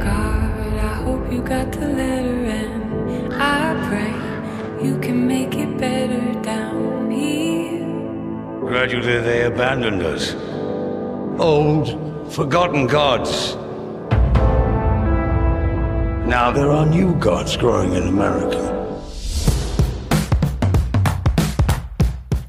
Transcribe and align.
God, 0.00 0.78
I 0.78 0.94
hope 1.04 1.32
you 1.32 1.42
got 1.42 1.72
the 1.72 1.88
letter 1.88 2.44
and 2.60 3.32
I 3.34 3.74
pray 3.88 4.86
you 4.86 4.98
can 4.98 5.26
make 5.26 5.54
it 5.56 5.76
better 5.78 6.32
down 6.42 7.10
here. 7.10 7.84
Gradually, 8.60 9.20
they 9.20 9.44
abandoned 9.44 10.02
us. 10.02 10.34
Old, 11.40 11.86
forgotten 12.32 12.86
gods. 12.86 13.56
Now 16.28 16.50
there 16.52 16.70
are 16.70 16.86
new 16.86 17.14
gods 17.14 17.56
growing 17.56 17.94
in 17.94 18.06
America. 18.08 18.78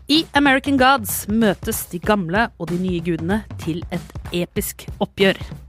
I 0.09 0.25
American 0.34 0.77
Gods 0.77 1.27
møtes 1.29 1.86
de 1.86 2.00
gamle 2.00 2.47
og 2.57 2.70
de 2.70 2.79
nye 2.81 3.00
gudene 3.05 3.43
til 3.61 3.84
et 3.93 4.13
episk 4.34 4.88
oppgjør. 5.00 5.68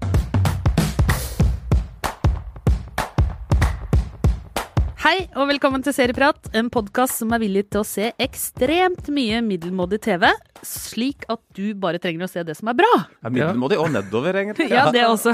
Hei 5.00 5.22
og 5.32 5.46
velkommen 5.48 5.80
til 5.80 5.94
Serieprat, 5.96 6.50
en 6.56 6.66
podkast 6.72 7.22
som 7.22 7.30
er 7.32 7.40
villig 7.40 7.62
til 7.72 7.80
å 7.80 7.86
se 7.88 8.10
ekstremt 8.20 9.06
mye 9.16 9.38
middelmådig 9.46 9.96
TV, 10.04 10.26
slik 10.66 11.24
at 11.32 11.40
du 11.56 11.70
bare 11.80 12.00
trenger 12.02 12.26
å 12.26 12.28
se 12.28 12.42
det 12.44 12.56
som 12.58 12.68
er 12.68 12.76
bra. 12.82 12.90
Ja, 13.24 13.32
middelmådig 13.32 13.78
og 13.80 13.88
nedover, 13.94 14.36
egentlig. 14.42 14.68
Ja, 14.68 14.90
det 14.92 15.06
også. 15.08 15.32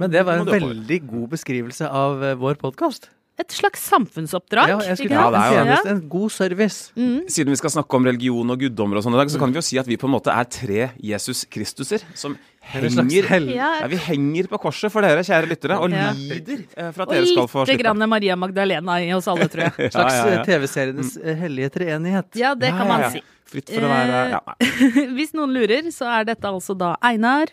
Men 0.00 0.08
det 0.14 0.24
var 0.24 0.40
en 0.40 0.48
veldig 0.48 0.98
god 1.10 1.26
beskrivelse 1.34 1.90
av 1.92 2.24
eh, 2.24 2.38
vår 2.40 2.56
podkast. 2.62 3.10
Et 3.40 3.52
slags 3.52 3.84
samfunnsoppdrag. 3.88 4.72
Ja, 4.72 4.80
jeg 4.86 5.02
skulle 5.02 5.16
Ja, 5.18 5.28
det 5.32 5.42
er 5.42 5.52
jo 5.52 5.60
en, 5.60 5.70
Ja. 5.72 5.78
en 5.92 6.02
god 6.08 6.32
service. 6.32 6.92
Siden 6.96 7.52
vi 7.52 7.60
skal 7.60 7.72
snakke 7.76 7.96
om 8.00 8.08
religion 8.08 8.52
og 8.52 8.64
guddommer 8.64 8.96
og 9.00 9.04
sånn 9.04 9.16
i 9.16 9.20
dag, 9.20 9.32
så 9.32 9.40
kan 9.40 9.52
vi 9.52 9.60
jo 9.60 9.64
si 9.64 9.80
at 9.80 9.88
vi 9.88 10.00
på 10.00 10.08
en 10.08 10.16
måte 10.16 10.32
er 10.32 10.48
tre 10.48 10.88
Jesus 11.00 11.44
Kristuser 11.52 12.04
som 12.16 12.36
henger. 12.62 13.54
Ja, 13.54 13.68
ja, 13.80 13.86
Vi 13.90 13.96
henger 13.96 14.46
på 14.48 14.58
korset 14.62 14.92
for 14.92 15.02
dere, 15.02 15.20
kjære 15.26 15.48
lyttere, 15.50 15.78
og 15.82 15.90
Ja. 15.90 16.12
lider 16.12 16.64
eh, 16.76 16.90
for 16.92 17.02
at 17.02 17.08
og 17.08 17.14
dere 17.14 17.26
skal 17.26 17.48
få 17.48 17.64
lite 17.66 17.72
slippe. 17.74 17.82
grann 17.82 18.08
Maria 18.08 18.36
Magdalena 18.36 19.00
i 19.02 19.12
oss 19.12 19.28
alle, 19.28 19.48
tror 19.48 19.64
jeg. 19.68 19.90
slags 19.92 20.14
Ja, 20.14 20.26
ja, 20.26 20.34
ja. 20.34 20.40
eh, 20.40 20.44
TV-serienes 20.46 21.16
eh, 21.22 21.34
hellige 21.36 21.70
treenighet. 21.70 22.30
Ja, 22.36 22.54
det 22.54 22.70
kan 22.70 22.88
man 22.88 23.10
si. 23.12 23.22
Fritt 23.52 23.68
for 23.68 23.84
å 23.84 23.88
være 23.90 24.30
ja. 24.30 24.40
Hvis 25.16 25.34
noen 25.34 25.52
lurer, 25.52 25.90
så 25.92 26.06
er 26.08 26.24
dette 26.24 26.48
altså 26.48 26.72
da 26.78 26.94
Einar, 27.04 27.46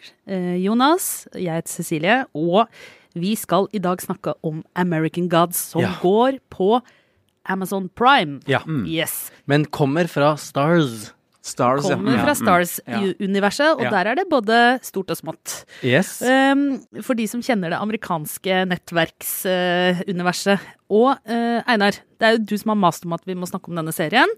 Jonas, 0.57 1.27
jeg 1.35 1.51
heter 1.59 1.67
Cecilie, 1.73 2.25
og 2.33 2.67
vi 3.15 3.33
skal 3.35 3.67
i 3.73 3.79
dag 3.83 3.99
snakke 3.99 4.33
om 4.45 4.63
American 4.75 5.27
Gods, 5.27 5.57
som 5.73 5.81
Ja. 5.81 5.91
går 6.01 6.39
på 6.49 6.81
Amazon 7.49 7.89
Prime. 7.89 8.39
Ja. 8.47 8.61
Yes. 8.85 9.31
Men 9.47 9.65
kommer 9.65 10.07
fra 10.07 10.35
Stars. 10.37 11.11
Stars. 11.49 11.83
Kommer 11.89 12.15
Ja, 12.15 12.23
fra 12.23 12.33
mm. 12.35 12.41
Stars-universet, 12.43 13.73
og 13.75 13.85
der 13.89 14.11
er 14.13 14.15
det 14.21 14.27
både 14.31 14.59
stort 14.85 15.09
og 15.13 15.17
smått. 15.19 15.63
Yes. 15.83 16.21
Um, 16.21 16.79
for 17.05 17.17
de 17.19 17.25
som 17.31 17.41
kjenner 17.45 17.73
det 17.73 17.79
amerikanske 17.81 18.63
nettverksuniverset. 19.45 20.59
og 20.89 21.11
uh, 21.29 21.61
Einar, 21.69 21.99
det 22.19 22.25
er 22.27 22.35
jo 22.37 22.43
du 22.49 22.57
som 22.57 22.71
har 22.73 22.79
mast 22.87 23.05
om 23.05 23.13
at 23.13 23.25
vi 23.27 23.35
må 23.37 23.45
snakke 23.49 23.69
om 23.69 23.77
denne 23.79 23.93
serien. 23.95 24.29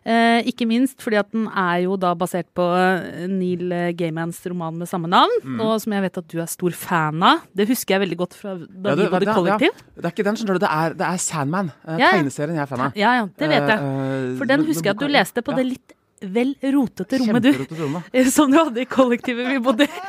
Eh, 0.00 0.40
ikke 0.48 0.64
minst 0.64 1.02
fordi 1.04 1.18
at 1.20 1.28
den 1.28 1.42
er 1.60 1.82
jo 1.84 1.92
da 2.00 2.14
basert 2.16 2.46
på 2.56 2.64
eh, 2.72 3.26
Neil 3.28 3.68
Gaimans 3.98 4.38
roman 4.48 4.78
med 4.80 4.88
samme 4.88 5.10
navn, 5.12 5.28
Mm. 5.44 5.58
og 5.60 5.74
som 5.82 5.92
jeg 5.92 6.02
vet 6.06 6.16
at 6.22 6.28
du 6.32 6.38
er 6.40 6.48
stor 6.48 6.72
fan 6.72 7.20
av. 7.22 7.42
Det 7.54 7.66
husker 7.68 7.98
jeg 7.98 8.06
veldig 8.06 8.16
godt 8.22 8.32
fra 8.38 8.54
da 8.56 8.64
Ja, 8.64 8.94
vi 8.96 9.02
det- 9.02 9.10
bodde 9.12 9.34
kollektiv. 9.36 9.76
Ja, 9.76 10.00
det 10.00 10.04
er 10.08 10.14
ikke 10.16 10.24
den, 10.24 10.36
skjønner 10.40 10.56
du. 10.56 10.64
Det 10.64 10.70
er, 10.72 10.94
det 10.96 11.06
er 11.06 11.18
Sandman. 11.20 11.68
eh, 11.86 11.98
Ja. 12.00 12.10
Tegneserien 12.16 12.56
jeg 12.56 12.62
er 12.64 12.66
fan 12.72 12.80
av. 12.80 12.92
Ja, 12.96 13.12
ja, 13.20 13.26
det 13.36 13.48
vet 13.52 13.68
jeg. 13.68 13.78
Eh, 13.78 14.36
For 14.40 14.44
den 14.46 14.64
husker 14.64 14.84
jeg 14.88 14.94
at 14.96 15.04
du 15.04 15.08
leste 15.08 15.42
på 15.44 15.54
det 15.54 15.66
litt 15.66 15.92
vel 16.20 16.54
rotete 16.62 17.18
rommet, 17.18 17.42
du. 17.42 18.30
Som 18.30 18.50
du 18.50 18.58
hadde 18.58 18.82
i 18.82 18.88
kollektivet 18.88 19.48
vi 19.48 19.58
bodde 19.64 19.88
i. 19.88 20.02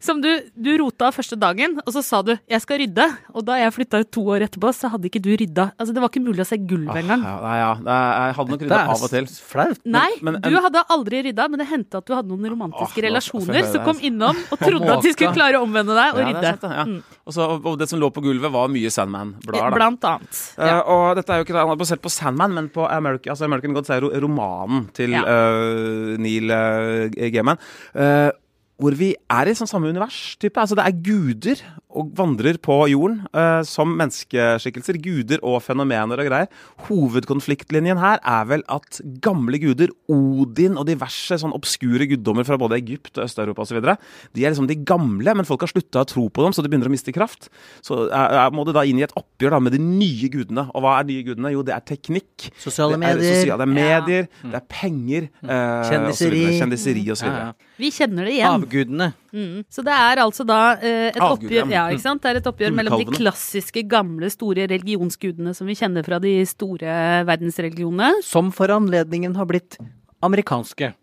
Som 0.00 0.20
du, 0.20 0.28
du 0.56 0.70
rota 0.82 1.10
første 1.14 1.36
dagen, 1.38 1.78
og 1.86 1.92
så 1.92 2.02
sa 2.04 2.22
du 2.22 2.36
'jeg 2.48 2.60
skal 2.60 2.78
rydde'. 2.78 3.16
Og 3.34 3.44
da 3.44 3.52
jeg 3.58 3.72
flytta 3.72 4.00
ut 4.00 4.10
to 4.12 4.22
år 4.26 4.40
etterpå, 4.48 4.72
så 4.74 4.90
hadde 4.90 5.04
ikke 5.08 5.22
du 5.22 5.30
rydda. 5.36 5.72
Altså, 5.78 5.92
det 5.94 6.00
var 6.02 6.08
ikke 6.10 6.24
mulig 6.24 6.40
å 6.40 6.46
se 6.46 6.56
gulvet 6.58 6.96
engang. 7.02 7.22
Ja, 7.22 7.40
nei, 7.40 7.56
ja. 7.58 7.72
Er- 7.86 8.26
Jeg 8.26 8.34
hadde 8.36 8.50
nok 8.50 8.58
Det 8.60 8.68
rydda 8.68 8.88
av 8.88 9.02
og 9.02 9.10
til. 9.10 9.26
flaut. 9.26 9.78
Nei, 9.84 10.10
men 10.22 10.32
men, 10.34 10.42
du 10.42 10.56
hadde 10.60 10.82
aldri 10.90 11.22
rydda, 11.24 11.48
men 11.48 11.58
det 11.58 11.68
hendte 11.68 11.94
at 11.98 12.04
du 12.06 12.14
hadde 12.14 12.28
noen 12.28 12.50
romantiske 12.50 12.98
ah, 12.98 13.06
relasjoner 13.08 13.64
som 13.72 13.84
kom 13.84 13.98
innom 14.00 14.36
og 14.52 14.58
trodde 14.68 14.90
at 14.90 15.02
de 15.02 15.12
skulle 15.12 15.32
klare 15.34 15.54
å 15.56 15.62
omvende 15.64 15.94
deg 15.94 16.14
og 16.14 16.18
Ja, 16.20 16.26
det 16.26 16.34
rydde. 16.34 16.60
sant, 16.60 16.72
ja. 16.72 16.84
Mm. 16.84 17.02
Og, 17.26 17.32
så, 17.32 17.64
og- 17.64 17.78
det 17.78 17.88
som 17.88 18.00
lå 18.00 18.10
på 18.12 18.22
gulvet, 18.22 18.50
var 18.52 18.68
mye 18.68 18.90
Sandman-blader. 18.90 19.74
Blant 19.74 20.04
annet. 20.04 20.54
Ja. 20.58 20.80
Uh, 20.80 20.88
og 20.90 21.16
dette 21.16 21.30
er 21.30 21.38
jo 21.38 21.44
ikke 21.44 21.54
da, 21.56 21.62
er 21.72 21.76
basert 21.76 22.00
på 22.02 22.10
Sandman, 22.10 22.52
men 22.54 22.68
på 22.68 22.86
American, 22.90 23.30
altså 23.32 23.44
American 23.44 23.72
Gods 23.74 23.90
er 23.90 24.00
romanen 24.00 24.88
til 24.92 25.10
Ja. 25.10 25.22
eh, 25.24 26.16
Neil 26.18 26.50
uh, 26.50 27.08
Gaiman. 27.30 27.58
Eh, 27.94 28.30
hvor 28.76 28.96
vi 28.96 29.14
er 29.32 29.48
i 29.48 29.54
sånn 29.56 29.70
samme 29.70 29.88
univers. 29.88 30.36
type. 30.40 30.60
Altså 30.60 30.76
Det 30.76 30.84
er 30.84 31.02
guder 31.04 31.62
og 31.96 32.12
vandrer 32.16 32.58
på 32.62 32.78
jorden 32.92 33.22
uh, 33.36 33.62
som 33.66 33.94
menneskeskikkelser. 33.98 34.98
Guder 35.02 35.42
og 35.46 35.60
fenomener 35.64 36.20
og 36.22 36.28
greier. 36.28 36.50
Hovedkonfliktlinjen 36.88 38.00
her 38.00 38.20
er 38.20 38.48
vel 38.50 38.64
at 38.72 39.00
gamle 39.24 39.60
guder, 39.62 39.92
Odin 40.12 40.78
og 40.78 40.88
diverse 40.90 41.38
sånn 41.40 41.54
obskure 41.56 42.08
guddommer 42.10 42.46
fra 42.48 42.58
både 42.60 42.78
Egypt 42.80 43.16
og 43.16 43.26
Øst-Europa 43.26 43.66
osv., 43.66 43.82
de 44.36 44.44
er 44.44 44.52
liksom 44.52 44.68
de 44.68 44.76
gamle, 44.86 45.32
men 45.36 45.46
folk 45.48 45.62
har 45.64 45.70
slutta 45.70 46.02
å 46.02 46.08
tro 46.08 46.26
på 46.32 46.44
dem, 46.44 46.54
så 46.54 46.62
de 46.64 46.70
begynner 46.70 46.90
å 46.90 46.92
miste 46.92 47.14
kraft. 47.14 47.48
Så 47.84 48.06
uh, 48.10 48.46
må 48.54 48.66
du 48.66 48.72
da 48.76 48.84
inn 48.86 49.00
i 49.00 49.06
et 49.06 49.14
oppgjør 49.16 49.56
da 49.56 49.62
med 49.62 49.76
de 49.76 49.80
nye 49.82 50.30
gudene. 50.32 50.66
Og 50.72 50.84
hva 50.84 50.98
er 51.00 51.08
nye 51.10 51.26
gudene? 51.26 51.52
Jo, 51.54 51.64
det 51.66 51.76
er 51.76 51.84
teknikk. 51.86 52.48
Sosiale 52.62 52.98
medier. 53.00 53.20
Det 53.20 53.26
er, 53.26 53.26
medier. 53.26 53.42
sosiale, 53.42 53.58
det 53.60 53.66
er 53.66 53.76
medier, 53.76 54.28
det 54.42 54.60
er 54.60 54.66
penger. 54.72 55.30
Uh, 55.42 55.50
Kjendiseri. 55.90 56.10
og 56.10 56.18
så 56.18 56.30
videre. 56.32 56.58
Kjendiseri 56.60 57.06
osv. 57.16 57.30
Ja, 57.30 57.46
ja. 57.46 57.72
Vi 57.76 57.92
kjenner 57.92 58.28
det 58.28 58.36
igjen. 58.38 58.52
Avgudene. 58.56 59.12
Mm. 59.36 59.62
Så 59.68 59.84
det 59.84 59.92
er 59.92 60.22
altså 60.24 60.46
da 60.48 60.58
eh, 60.80 61.10
et 61.12 61.20
Avgud, 61.20 61.44
oppgjør, 61.44 61.68
ja, 61.68 61.74
ja. 61.76 61.86
ikke 61.92 62.06
sant? 62.06 62.22
Det 62.24 62.30
er 62.32 62.40
et 62.40 62.46
oppgjør 62.48 62.72
Mm, 62.72 62.78
mellom 62.80 63.02
de 63.02 63.06
klassiske, 63.18 63.82
gamle, 63.92 64.30
store 64.32 64.64
religionsgudene 64.72 65.52
som 65.54 65.68
vi 65.68 65.76
kjenner 65.76 66.06
fra 66.06 66.18
de 66.24 66.38
store 66.48 66.94
verdensreligionene. 67.28 68.14
Som 68.24 68.48
for 68.56 68.72
anledningen 68.72 69.36
har 69.36 69.44
blitt 69.50 69.76
amerikanske. 70.24 70.94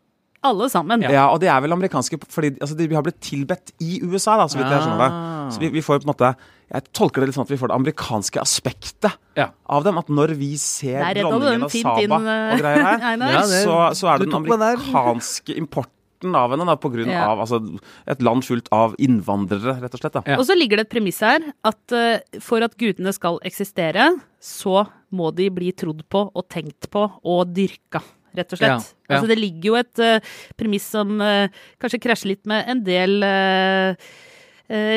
Alle 0.44 0.66
sammen. 0.68 1.00
Ja, 1.08 1.30
og 1.32 1.38
de 1.40 1.48
er 1.48 1.62
vel 1.64 1.72
amerikanske 1.72 2.18
fordi 2.28 2.50
altså, 2.60 2.76
de 2.76 2.90
har 2.92 3.04
blitt 3.06 3.22
tilbedt 3.24 3.72
i 3.80 4.02
USA, 4.04 4.34
da, 4.42 4.50
så 4.52 4.58
vidt 4.60 4.68
jeg 4.74 4.82
skjønner 4.84 5.00
det. 5.06 5.12
Ah. 5.16 5.46
Så 5.56 5.62
vi, 5.62 5.70
vi 5.72 5.84
får 5.86 6.02
på 6.02 6.08
en 6.10 6.12
måte 6.12 6.34
Jeg 6.74 6.84
tolker 6.98 7.22
det 7.22 7.28
litt 7.30 7.36
sånn 7.38 7.46
at 7.46 7.52
vi 7.54 7.58
får 7.62 7.70
det 7.72 7.76
amerikanske 7.78 8.42
aspektet 8.42 9.14
Ja. 9.40 9.46
av 9.70 9.84
dem. 9.86 9.98
At 10.02 10.10
når 10.12 10.34
vi 10.40 10.50
ser 10.58 11.00
dronningen 11.16 11.64
og 11.64 11.70
av 11.70 11.72
Saba 11.78 12.02
inn, 12.02 12.12
eh, 12.12 12.54
og 12.56 12.60
greier 12.60 12.84
her, 12.84 13.00
Ja, 13.38 13.44
det- 13.46 13.62
så, 13.64 13.78
så 13.96 14.10
er 14.10 14.18
det 14.24 14.28
den 14.32 14.40
amerikanske 14.42 15.56
importen 15.62 15.93
av 16.32 16.54
henne, 16.56 16.66
da, 16.66 16.76
på 16.80 16.90
grunn 16.94 17.10
Ja. 17.12 17.26
av 17.34 17.42
altså, 17.44 17.60
et 18.08 18.22
land 18.24 18.44
fullt 18.48 18.70
av 18.72 18.96
innvandrere, 19.04 19.82
rett 19.84 19.94
og 19.94 20.00
slett. 20.00 20.14
Da. 20.16 20.24
Ja. 20.32 20.38
Og 20.40 20.46
så 20.48 20.56
ligger 20.56 20.80
det 20.80 20.88
et 20.88 20.94
premiss 20.96 21.20
her 21.20 21.44
at 21.68 21.92
uh, 21.92 22.40
for 22.40 22.64
at 22.64 22.78
gudene 22.80 23.12
skal 23.14 23.40
eksistere, 23.44 24.14
så 24.40 24.88
må 25.12 25.32
de 25.36 25.50
bli 25.54 25.72
trodd 25.76 26.02
på 26.10 26.32
og 26.34 26.48
tenkt 26.50 26.90
på 26.90 27.04
og 27.24 27.54
dyrka. 27.54 28.02
Rett 28.34 28.50
og 28.56 28.58
slett. 28.58 28.70
Ja, 28.70 28.80
ja. 29.10 29.16
Altså 29.20 29.28
det 29.30 29.38
ligger 29.38 29.68
jo 29.74 29.76
et 29.78 30.00
uh, 30.02 30.20
premiss 30.58 30.88
som 30.96 31.20
uh, 31.22 31.46
kanskje 31.84 32.00
krasjer 32.02 32.32
litt 32.34 32.46
med 32.50 32.66
en 32.72 32.82
del 32.88 33.22
eh, 33.28 33.96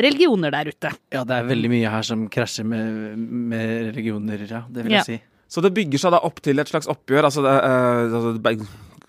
religioner 0.01 0.49
der 0.55 0.71
ute. 0.71 0.89
Ja, 1.13 1.21
det 1.27 1.35
er 1.37 1.49
veldig 1.51 1.69
mye 1.69 1.89
her 1.91 2.05
som 2.07 2.23
krasjer 2.33 2.65
med, 2.65 3.17
med 3.51 3.91
religioner, 3.91 4.41
ja. 4.49 4.63
Det 4.71 4.85
vil 4.87 4.95
Ja. 4.95 5.03
jeg 5.03 5.19
si. 5.19 5.21
Så 5.47 5.61
det 5.63 5.73
bygger 5.75 6.01
seg 6.01 6.11
da 6.11 6.19
opp 6.27 6.41
til 6.41 6.59
et 6.59 6.67
slags 6.67 6.89
oppgjør. 6.91 7.27
Altså, 7.29 7.43
det, 7.45 8.57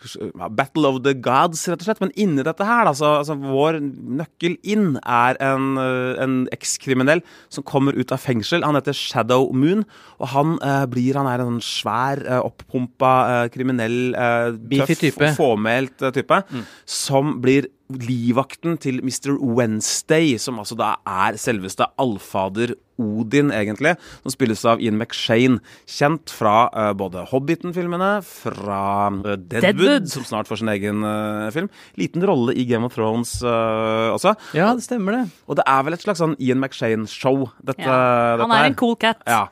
altså 0.02 0.48
Battle 0.54 0.88
of 0.88 1.00
the 1.04 1.14
gods, 1.14 1.64
rett 1.68 1.82
og 1.82 1.88
slett. 1.88 2.02
Men 2.02 2.12
inni 2.18 2.44
dette 2.46 2.66
her, 2.66 2.84
da, 2.88 2.94
så, 2.96 3.12
altså, 3.22 3.36
vår 3.38 3.80
nøkkel 3.82 4.56
inn 4.62 4.98
er 5.02 5.38
en, 5.44 5.70
eh, 5.82 6.18
en 6.22 6.36
ekskriminell 6.54 7.22
som 7.52 7.66
kommer 7.66 7.96
ut 7.98 8.12
av 8.14 8.22
fengsel. 8.22 8.64
Han 8.66 8.78
heter 8.78 8.96
Shadow 8.96 9.50
Moon, 9.52 9.84
og 10.18 10.32
han 10.34 10.58
eh, 10.62 10.84
blir 10.90 11.18
Han 11.18 11.26
er 11.26 11.42
en 11.42 11.58
svær, 11.64 12.20
eh, 12.22 12.38
opppumpa, 12.44 13.14
eh, 13.32 13.48
kriminell, 13.54 14.14
eh, 14.14 14.52
tøff, 14.86 15.34
fåmælt 15.38 16.06
type, 16.14 16.42
som 16.86 17.40
blir 17.42 17.66
livvakten 17.88 18.76
til 18.82 18.98
Mr. 19.00 19.32
Wednesday, 19.40 20.34
som 20.40 20.58
altså 20.60 20.76
da 20.78 20.94
er 21.08 21.38
selveste 21.40 21.86
allfader 22.00 22.74
Odin, 22.98 23.52
egentlig, 23.54 23.92
som 24.24 24.32
spilles 24.34 24.64
av 24.66 24.80
Ian 24.82 24.98
McShane. 24.98 25.60
Kjent 25.86 26.32
fra 26.34 26.66
uh, 26.74 26.90
både 26.98 27.22
Hobbiten-filmene, 27.30 28.08
fra 28.26 28.80
uh, 29.14 29.36
Deadwood, 29.38 29.62
Deadwood. 29.62 30.08
som 30.10 30.26
snart 30.26 30.50
får 30.50 30.60
sin 30.64 30.72
egen 30.72 31.06
uh, 31.06 31.46
film. 31.54 31.70
Liten 32.00 32.26
rolle 32.26 32.56
i 32.58 32.66
Game 32.68 32.88
of 32.88 32.96
Thrones 32.98 33.36
også. 33.44 34.34
Ja, 34.58 34.72
det 34.74 34.84
stemmer 34.88 35.14
det. 35.14 35.22
Og 35.46 35.60
det 35.60 35.64
er 35.70 35.86
vel 35.86 35.94
et 35.96 36.02
slags 36.04 36.20
sånn 36.24 36.34
Ian 36.42 36.58
McShane-show, 36.60 37.46
dette, 37.62 37.86
Ja. 37.86 38.34
dette 38.34 38.42
Han 38.42 38.56
er 38.58 38.64
her. 38.64 38.72
en 38.72 38.78
cool 38.82 38.96
cat. 38.98 39.22
Ja. 39.30 39.44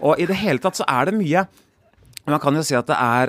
Og 0.00 0.18
i 0.18 0.26
det 0.26 0.40
hele 0.40 0.58
tatt 0.64 0.80
så 0.80 0.88
er 0.88 1.10
det 1.10 1.18
mye 1.20 1.44
Man 2.26 2.40
kan 2.40 2.56
jo 2.56 2.62
si 2.64 2.72
at 2.74 2.88
det 2.88 2.96
er 2.96 3.28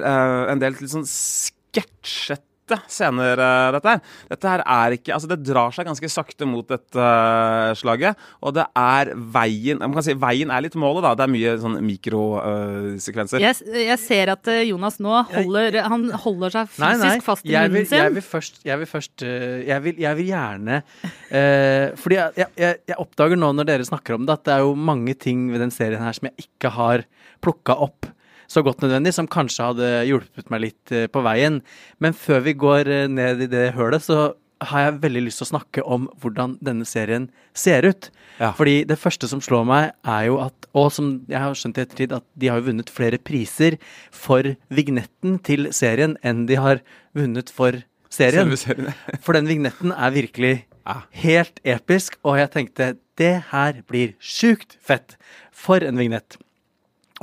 en 0.54 0.60
del 0.62 0.72
litt 0.80 0.94
sånn 0.94 1.04
sketsjete 1.04 2.40
lite 2.66 2.82
scener, 2.88 3.38
eh, 3.38 3.72
dette 3.72 3.88
her. 3.90 4.02
Dette 4.30 4.48
her 4.50 4.64
er 4.66 4.96
ikke 4.98 5.14
Altså, 5.14 5.28
det 5.30 5.44
drar 5.46 5.72
seg 5.72 5.86
ganske 5.86 6.10
sakte 6.10 6.46
mot 6.46 6.68
dette 6.68 6.98
eh, 7.00 7.74
slaget, 7.78 8.18
og 8.42 8.56
det 8.56 8.66
er 8.76 9.14
veien 9.16 9.80
Man 9.80 9.94
kan 9.94 10.04
si 10.04 10.14
veien 10.14 10.52
er 10.52 10.62
litt 10.66 10.76
målet, 10.76 11.04
da. 11.04 11.14
Det 11.16 11.26
er 11.26 11.34
mye 11.34 11.56
sånn 11.62 11.78
mikrosekvenser. 11.86 13.44
Jeg, 13.44 13.86
jeg 13.86 14.00
ser 14.02 14.34
at 14.34 14.48
eh, 14.52 14.64
Jonas 14.70 15.00
nå 15.00 15.22
holder, 15.32 15.80
han 15.86 16.10
holder 16.26 16.56
seg 16.58 16.72
fysisk 16.72 16.86
Nei, 16.86 17.12
nei. 17.16 17.24
fast 17.24 17.46
i 17.46 17.54
jeg 17.54 17.70
vil, 17.70 17.78
munnen 17.78 17.92
sin. 17.92 18.02
Jeg 18.02 18.16
vil 18.16 18.26
først, 18.26 18.60
jeg 18.66 18.82
vil, 18.82 18.92
først 18.92 19.26
eh, 19.28 19.62
jeg, 19.70 19.86
vil, 19.86 20.02
jeg 20.06 20.20
vil 20.20 20.32
gjerne 20.32 20.82
uh, 20.82 21.96
Fordi 22.00 22.18
jeg, 22.18 22.50
jeg 22.58 22.98
oppdager 23.02 23.40
nå 23.40 23.52
når 23.56 23.70
dere 23.70 23.88
snakker 23.88 24.18
om 24.18 24.26
det, 24.28 24.40
at 24.40 24.48
det 24.48 24.56
er 24.58 24.66
jo 24.66 24.76
mange 24.76 25.16
ting 25.20 25.48
ved 25.54 25.64
den 25.64 25.74
serien 25.74 26.04
her 26.04 26.16
som 26.16 26.30
jeg 26.30 26.48
ikke 26.48 26.72
har 26.76 27.06
plukka 27.44 27.78
opp 27.86 28.10
så 28.48 28.64
godt 28.66 28.82
nødvendig, 28.84 29.14
som 29.14 29.28
kanskje 29.28 29.70
hadde 29.72 29.92
hjulpet 30.10 30.50
meg 30.54 30.62
litt 30.68 30.92
eh, 30.96 31.08
på 31.12 31.22
veien. 31.26 31.62
Men 32.00 32.14
før 32.18 32.44
vi 32.46 32.54
går 32.54 32.88
eh, 32.88 33.08
ned 33.12 33.42
i 33.46 33.52
det 33.52 33.72
hølet, 33.78 34.04
så 34.06 34.34
har 34.66 34.86
jeg 34.86 35.00
veldig 35.04 35.22
lyst 35.26 35.42
til 35.42 35.46
å 35.46 35.50
snakke 35.52 35.84
om 35.84 36.06
hvordan 36.24 36.54
denne 36.64 36.86
serien 36.88 37.28
ser 37.54 37.84
ut. 37.90 38.08
Ja. 38.40 38.54
Fordi 38.56 38.86
det 38.88 38.96
første 39.02 39.28
som 39.28 39.42
slår 39.44 39.66
meg, 39.68 39.90
er 40.08 40.30
jo 40.30 40.38
at 40.44 40.54
Og 40.76 40.90
som 40.92 41.10
jeg 41.32 41.40
har 41.40 41.54
skjønt 41.56 41.78
i 41.78 41.84
ettertid, 41.86 42.12
at 42.12 42.24
de 42.36 42.50
har 42.52 42.64
vunnet 42.64 42.90
flere 42.92 43.16
priser 43.20 43.78
for 44.12 44.44
vignetten 44.68 45.38
til 45.40 45.70
serien 45.72 46.18
enn 46.24 46.46
de 46.50 46.58
har 46.60 46.82
vunnet 47.16 47.48
for 47.52 47.78
serien. 48.12 48.52
Serien. 48.60 48.92
For 49.24 49.38
den 49.38 49.48
vignetten 49.48 49.94
er 49.96 50.12
virkelig 50.12 50.66
Ja. 50.86 51.02
helt 51.12 51.60
episk, 51.64 52.18
og 52.24 52.38
jeg 52.38 52.52
tenkte 52.52 52.98
det 53.18 53.46
her 53.52 53.82
blir 53.88 54.16
sjukt 54.20 54.76
fett. 54.84 55.16
For 55.52 55.80
en 55.80 55.96
vignett. 55.98 56.36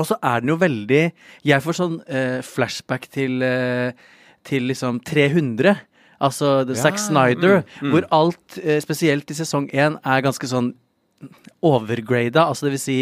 Og 0.00 0.06
så 0.08 0.16
er 0.24 0.40
den 0.40 0.48
jo 0.54 0.56
veldig 0.56 1.02
Jeg 1.44 1.60
får 1.64 1.76
sånn 1.76 1.98
eh, 2.08 2.40
flashback 2.42 3.08
til, 3.12 3.42
eh, 3.42 3.92
til 4.44 4.62
liksom 4.70 5.02
300. 5.04 5.76
Altså 6.22 6.62
The 6.64 6.76
Zack 6.78 6.98
Snyder, 7.02 7.60
mm, 7.62 7.80
mm. 7.82 7.90
hvor 7.90 8.06
alt, 8.14 8.58
eh, 8.62 8.78
spesielt 8.80 9.28
i 9.30 9.34
sesong 9.34 9.68
én, 9.74 9.98
er 10.06 10.22
ganske 10.22 10.46
sånn 10.46 10.72
overgrada. 11.62 12.46
Altså 12.48 12.66
det 12.68 12.76
vil 12.76 12.82
si 12.82 12.98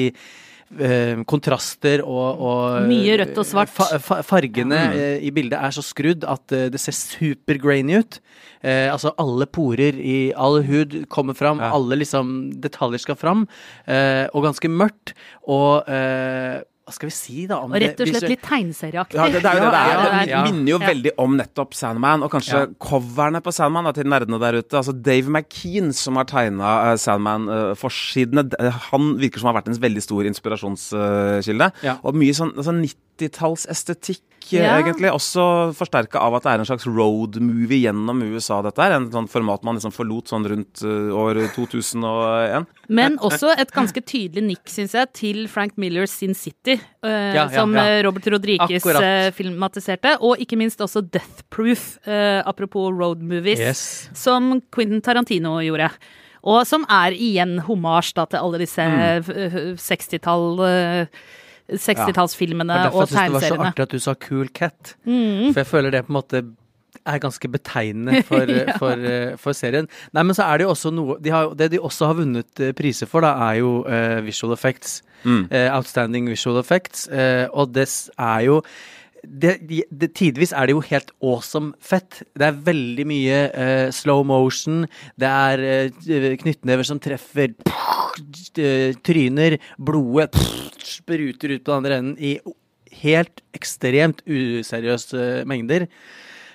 eh, 0.81 1.21
kontraster 1.29 2.03
og, 2.05 2.41
og 2.41 2.89
Mye 2.89 3.19
rødt 3.21 3.39
og 3.41 3.47
svart. 3.49 3.73
Fa, 3.75 3.91
fa, 4.03 4.21
fargene 4.27 4.81
Mm. 4.91 4.97
eh, 4.97 5.19
i 5.29 5.31
bildet 5.37 5.59
er 5.61 5.71
så 5.77 5.85
skrudd 5.85 6.25
at 6.25 6.53
eh, 6.57 6.69
det 6.73 6.81
ser 6.81 6.97
supergrainy 6.97 8.01
ut. 8.01 8.21
Eh, 8.63 8.89
altså 8.93 9.13
alle 9.21 9.47
porer 9.47 9.97
i 10.01 10.33
all 10.37 10.63
hud 10.67 11.07
kommer 11.13 11.35
fram, 11.37 11.61
Ja. 11.61 11.71
alle 11.77 11.97
liksom 12.01 12.53
detaljer 12.61 13.01
skal 13.05 13.17
fram. 13.17 13.47
Eh, 13.87 14.27
og 14.35 14.45
ganske 14.49 14.69
mørkt. 14.69 15.15
Og 15.49 15.89
eh, 15.89 16.61
hva 16.91 16.97
skal 16.99 17.09
vi 17.09 17.15
si, 17.15 17.47
da? 17.47 17.61
Om 17.63 17.71
Og 17.73 17.81
rett 17.81 18.01
og 18.03 18.11
slett 18.11 18.27
litt 18.33 18.43
tegneserieaktig. 18.43 19.15
Ja, 19.21 19.29
det, 19.31 19.41
det 19.45 19.51
er 19.51 19.61
jo 19.61 19.69
det 19.71 19.73
det 19.73 19.83
er. 20.11 20.27
Det 20.27 20.41
minner 20.51 20.71
jo 20.75 20.79
Ja. 20.81 20.89
veldig 20.91 21.13
om 21.23 21.37
nettopp 21.39 21.75
Sandman, 21.79 22.25
og 22.27 22.31
kanskje 22.35 22.59
Ja. 22.61 22.67
coverne 22.83 23.41
på 23.41 23.53
Sandman 23.55 23.85
da, 23.87 23.93
til 23.97 24.05
nerdene 24.11 24.41
der 24.43 24.59
ute. 24.61 24.75
Altså 24.77 24.93
Dave 25.01 25.31
McKean, 25.31 25.93
som 25.95 26.17
har 26.17 26.25
tegna 26.27 26.97
Sandman-forsidene, 26.99 28.51
han 28.91 29.15
virker 29.21 29.39
som 29.43 29.51
har 29.53 29.61
vært 29.63 29.69
en 29.71 29.81
veldig 29.81 30.03
stor 30.05 30.27
inspirasjonskilde. 30.31 31.71
Ja. 31.87 31.97
Og 32.05 32.15
mye 32.19 32.35
sånn, 32.37 32.55
sånn 32.65 32.83
90-tallsestetikk, 33.21 34.21
eh, 34.53 34.63
Ja. 34.63 34.79
egentlig. 34.81 35.11
Også 35.13 35.75
forsterka 35.77 36.19
av 36.19 36.35
at 36.35 36.43
det 36.43 36.53
er 36.53 36.59
en 36.61 36.65
slags 36.67 36.87
road 36.87 37.41
movie 37.41 37.83
gjennom 37.87 38.23
USA, 38.23 38.63
dette 38.63 38.79
her. 38.83 38.93
En 38.97 39.11
sånn 39.11 39.29
format 39.29 39.63
man 39.63 39.77
liksom 39.77 39.93
forlot 39.93 40.27
sånn 40.29 40.47
rundt 40.49 40.83
eh, 40.83 41.13
år 41.15 41.35
2001. 41.55 42.67
Men 42.89 43.19
også 43.19 43.53
et 43.59 43.71
ganske 43.73 44.01
tydelig 44.03 44.43
nikk, 44.43 44.65
syns 44.67 44.93
jeg, 44.93 45.13
til 45.13 45.47
Frank 45.49 45.77
Millers 45.77 46.11
Sin 46.11 46.35
City, 46.35 46.81
uh, 47.05 47.09
Ja, 47.09 47.45
ja, 47.45 47.49
som 47.49 47.73
ja. 47.75 48.03
Robert 48.03 48.27
Rodriguez 48.27 48.83
Akkurat. 48.83 49.35
filmatiserte. 49.35 50.17
Og 50.21 50.39
ikke 50.39 50.57
minst 50.59 50.79
også 50.81 51.03
Death 51.09 51.45
Proof, 51.51 51.99
uh, 52.07 52.43
apropos 52.47 52.91
road 52.93 53.23
movies, 53.23 53.59
Yes. 53.61 54.09
som 54.15 54.61
Quentin 54.73 55.01
Tarantino 55.01 55.59
gjorde. 55.61 55.91
Og 56.43 56.67
som 56.67 56.85
er 56.89 57.13
igjen 57.13 57.59
homasj 57.67 58.15
til 58.15 58.39
alle 58.41 58.59
disse 58.59 58.79
Mm. 58.81 59.29
eh, 59.29 59.75
60-tall 59.77 60.61
eh, 60.65 61.07
60-tallsfilmene 61.73 62.79
og 62.91 63.09
tegneseriene. 63.09 63.11
jeg 63.11 63.31
synes 63.31 63.43
det 63.43 63.59
var 63.59 63.65
så 63.65 63.69
artig 63.71 63.83
at 63.87 63.91
du 63.95 63.99
sa 63.99 64.15
Cool 64.15 64.49
Cat. 64.49 64.97
Mm. 65.05 65.53
For 65.53 65.61
jeg 65.63 65.67
føler 65.67 65.91
det 65.95 66.05
på 66.07 66.13
en 66.13 66.19
måte 66.19 66.43
er 67.07 67.19
ganske 67.23 67.49
betegnende 67.49 68.23
for, 68.29 68.51
Ja. 68.51 68.77
for, 68.79 69.05
for 69.41 69.57
serien. 69.57 69.89
Nei, 70.13 70.23
men 70.27 70.37
så 70.37 70.45
er 70.51 70.59
det 70.59 70.67
jo 70.67 70.73
også 70.75 70.91
noe 70.93 71.17
de 71.23 71.31
har, 71.33 71.55
Det 71.55 71.71
de 71.73 71.81
også 71.81 72.11
har 72.11 72.19
vunnet 72.19 72.61
eh, 72.61 72.73
priser 72.77 73.07
for, 73.11 73.25
da, 73.25 73.35
er 73.51 73.61
jo 73.63 73.85
uh, 73.87 74.21
visual 74.27 74.53
effects. 74.53 75.03
Mm. 75.25 75.47
Uh, 75.53 75.69
outstanding 75.77 76.29
visual 76.29 76.59
effects. 76.61 77.07
Uh, 77.09 77.47
og 77.53 77.73
det 77.75 77.89
er 78.19 78.41
jo 78.49 78.61
det, 79.25 79.57
det, 79.91 80.11
Tidvis 80.17 80.53
er 80.57 80.69
det 80.69 80.75
jo 80.77 80.83
helt 80.87 81.11
awesome 81.21 81.75
fett. 81.83 82.23
Det 82.37 82.47
er 82.47 82.61
veldig 82.71 83.07
mye 83.09 83.41
uh, 83.53 83.89
slow 83.95 84.23
motion. 84.27 84.85
Det 85.21 85.29
er 85.31 85.65
uh, 85.91 86.37
knyttnever 86.41 86.87
som 86.89 87.01
treffer 87.03 87.53
eh, 87.53 88.97
tryner. 89.07 89.59
Blodet 89.79 90.33
spruter 90.85 91.57
ut 91.57 91.65
på 91.65 91.71
den 91.73 91.77
andre 91.79 92.01
enden 92.01 92.17
i 92.19 92.39
helt 93.03 93.43
ekstremt 93.57 94.23
useriøse 94.27 95.45
mengder. 95.49 95.87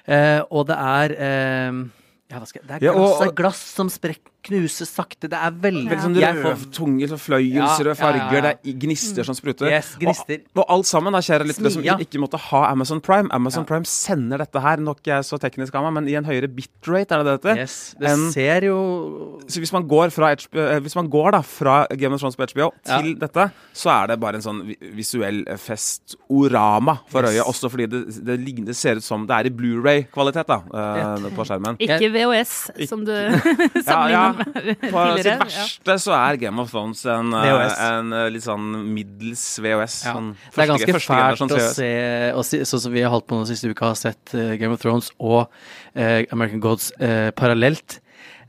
Uh, 0.06 0.42
og 0.54 0.68
det 0.70 0.78
er 0.78 1.16
uh, 1.18 1.84
ja, 2.32 2.42
Det 2.42 2.76
er 2.80 2.84
Ja, 2.90 2.92
og- 2.94 2.98
glass, 2.98 3.28
og- 3.28 3.36
glass 3.36 3.62
som 3.78 3.90
sprekk, 3.90 4.22
knuses 4.47 4.89
sakte. 4.94 5.27
Det 5.30 5.33
er 5.38 5.51
veldig 5.51 5.89
Veldig 5.89 6.01
sånn 6.06 6.15
Jeg 6.19 6.36
får- 6.36 6.56
rød, 6.56 6.71
tunge 6.74 7.07
sånn 7.09 7.21
fløyelsrøde 7.21 7.56
Ja, 7.56 7.94
ja, 7.94 7.94
ja, 7.94 7.94
farger, 7.94 8.36
ja. 8.36 8.42
det 8.42 8.51
er 8.65 8.80
gnister 8.86 9.24
som 9.25 9.36
spruter. 9.36 9.68
Yes, 9.71 9.95
gnister. 10.00 10.42
Og, 10.56 10.63
og 10.63 10.65
alt 10.69 10.86
sammen, 10.86 11.12
da, 11.13 11.19
kjære 11.19 11.47
lyttere, 11.50 11.71
som 11.71 11.81
Smia. 11.83 11.97
ikke 12.00 12.19
måtte 12.21 12.38
ha 12.39 12.71
Amazon 12.71 13.01
Prime. 13.01 13.27
Amazon 13.31 13.63
Ja. 13.63 13.68
Prime 13.68 13.86
sender 13.86 14.38
dette 14.38 14.62
her, 14.62 14.77
nok 14.77 15.00
jeg 15.06 15.18
er 15.18 15.21
så 15.24 15.38
teknisk 15.39 15.74
av 15.75 15.83
meg, 15.83 15.94
men 15.94 16.07
i 16.09 16.15
en 16.15 16.25
høyere 16.25 16.47
bitrate, 16.47 17.12
er 17.12 17.24
det 17.24 17.25
det 17.25 17.36
heter? 17.42 17.57
Yes, 17.62 17.95
det 18.00 18.33
ser 18.33 18.62
jo 18.65 19.42
Så 19.47 19.59
hvis 19.59 19.71
man 19.74 19.88
går 19.88 20.12
fra, 20.12 20.33
HBO, 20.36 20.59
eh, 20.59 20.80
hvis 20.80 20.95
man 20.95 21.09
går 21.09 21.31
da 21.31 21.42
fra 21.42 21.88
Game 21.95 22.13
of 22.13 22.19
Thrones 22.21 22.36
på 22.36 22.44
HBO 22.53 22.71
Ja. 22.88 23.01
til 23.01 23.15
dette, 23.15 23.51
så 23.74 23.89
er 24.03 24.07
det 24.07 24.19
bare 24.19 24.36
en 24.36 24.42
sånn 24.42 24.65
vi- 24.65 24.77
visuell 24.95 25.44
festorama 25.57 27.00
for 27.07 27.24
Yes. 27.24 27.31
øyet. 27.36 27.45
Også 27.47 27.69
fordi 27.71 27.86
det, 27.89 28.25
det, 28.25 28.39
ligner- 28.39 28.65
det 28.68 28.75
ser 28.75 28.95
ut 28.95 29.03
som 29.03 29.25
det 29.27 29.33
er 29.36 29.45
i 29.47 29.50
Blu-ray-kvalitet 29.50 30.45
da, 30.47 30.56
eh, 30.74 31.30
på 31.36 31.45
skjermen. 31.45 31.77
Ikke 31.80 32.09
VHS, 32.12 32.88
som 32.89 33.03
du 33.06 33.12
Ja, 33.88 34.07
ja. 34.09 34.31
med 34.33 34.35
På 34.92 35.04
sitt 35.18 35.30
verste 35.42 35.98
så 36.02 36.16
er 36.18 36.40
Game 36.42 36.62
of 36.62 36.72
Thrones 36.74 37.06
en, 37.12 37.32
eh, 37.34 37.78
en 37.88 38.14
eh, 38.14 38.28
litt 38.34 38.46
sånn 38.46 38.68
middels 38.96 39.44
VHS. 39.64 39.98
Ja. 40.08 40.16
Sånn 40.18 40.34
Det 40.36 40.66
er 40.66 40.72
ganske 40.74 40.98
første 40.98 41.20
fælt 41.22 41.42
sånn 41.44 41.56
å 41.56 41.64
se, 41.78 41.92
og 42.36 42.46
si, 42.48 42.62
sånn 42.68 42.84
som 42.88 42.96
vi 42.96 43.06
har 43.06 43.14
holdt 43.14 43.28
på 43.32 43.40
nå 43.40 43.48
siste 43.50 43.72
uka, 43.72 43.92
har 43.94 44.00
sett 44.00 44.36
uh, 44.38 44.54
Game 44.60 44.76
of 44.76 44.84
Thrones 44.84 45.12
og 45.20 45.48
uh, 45.96 46.22
American 46.32 46.62
Gods 46.64 46.92
uh, 47.00 47.32
parallelt. 47.38 48.00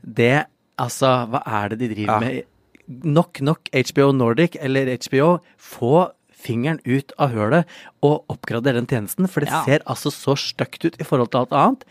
Det 0.03 0.45
Altså, 0.77 1.09
hva 1.31 1.39
er 1.63 1.71
det 1.73 1.79
de 1.79 1.87
driver 1.89 2.13
Ja. 2.13 2.19
med? 2.21 2.43
Nok, 2.87 3.41
nok 3.41 3.69
HBO 3.73 4.11
Nordic 4.13 4.55
eller 4.61 4.85
HBO. 4.93 5.39
Få 5.57 6.11
fingeren 6.37 6.79
ut 6.85 7.11
av 7.17 7.33
hølet 7.33 7.65
og 8.05 8.29
oppgrader 8.29 8.77
den 8.77 8.85
tjenesten, 8.85 9.27
for 9.27 9.41
det 9.41 9.49
Ja. 9.49 9.63
ser 9.65 9.79
altså 9.87 10.11
så 10.13 10.37
stygt 10.37 10.85
ut 10.85 11.01
i 11.01 11.03
forhold 11.03 11.31
til 11.31 11.39
alt 11.39 11.51
annet. 11.51 11.83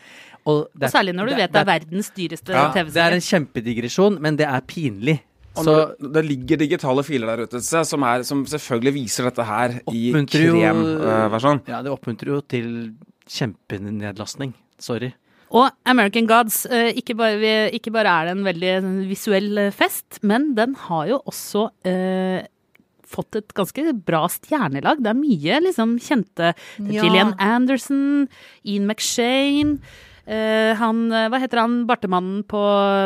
Og, 0.46 0.66
det 0.78 0.88
Og 0.88 0.94
særlig 0.94 1.14
når 1.16 1.31
du 1.31 1.37
vet 1.40 1.54
det 1.54 1.62
er 1.62 1.69
verdens 1.69 2.10
dyreste 2.14 2.54
ja, 2.54 2.69
Det 2.70 3.02
er 3.02 3.16
en 3.16 3.25
kjempedigresjon, 3.25 4.20
men 4.22 4.38
det 4.38 4.46
er 4.46 4.62
pinlig. 4.66 5.19
Og 5.56 5.64
Så 5.64 5.75
når, 5.75 6.12
det 6.14 6.25
ligger 6.26 6.60
digitale 6.60 7.02
filer 7.06 7.32
der 7.32 7.48
ute 7.48 7.60
som, 7.64 8.04
er, 8.06 8.25
som 8.28 8.44
selvfølgelig 8.47 8.94
viser 8.99 9.30
dette 9.30 9.47
her 9.49 9.78
i 9.90 10.02
kremversjon. 10.12 10.82
Uh, 10.87 11.04
kremversjon. 11.04 11.62
ja, 11.73 11.82
det 11.82 11.92
oppmuntrer 11.94 12.35
jo 12.35 12.40
til 12.47 12.73
kjempenedlastning. 13.26 14.52
Sorry. 14.78 15.14
Og 15.56 15.70
American 15.87 16.26
Gods, 16.26 16.64
eh, 16.66 16.90
ikke 16.99 17.14
bare, 17.18 17.54
ikke 17.75 17.92
bare 17.94 18.11
er 18.11 18.26
det 18.26 18.35
en 18.35 18.44
veldig 18.47 18.75
visuell 19.09 19.59
eh, 19.62 19.73
fest, 19.75 20.18
men 20.26 20.50
den 20.59 20.75
har 20.88 21.06
jo 21.06 21.20
også 21.30 21.68
eh, 21.87 22.42
fått 23.06 23.38
et 23.38 23.54
ganske 23.56 23.94
bra 24.06 24.25
stjernelag. 24.30 25.00
Det 25.02 25.12
er 25.12 25.18
mye 25.18 25.61
liksom 25.68 25.97
kjente 26.02 26.52
det 26.52 26.90
er 26.90 26.92
Ja. 26.99 27.06
Gillian 27.06 27.32
Anderson, 27.38 28.28
Ian 28.64 28.87
McShane 28.90 29.78
eh, 29.78 30.04
han, 30.26 31.12
eh, 31.14 31.28
Hva 31.30 31.38
heter 31.38 31.61
han 31.62 31.75
bartemannen 31.87 32.40
på 32.50 32.61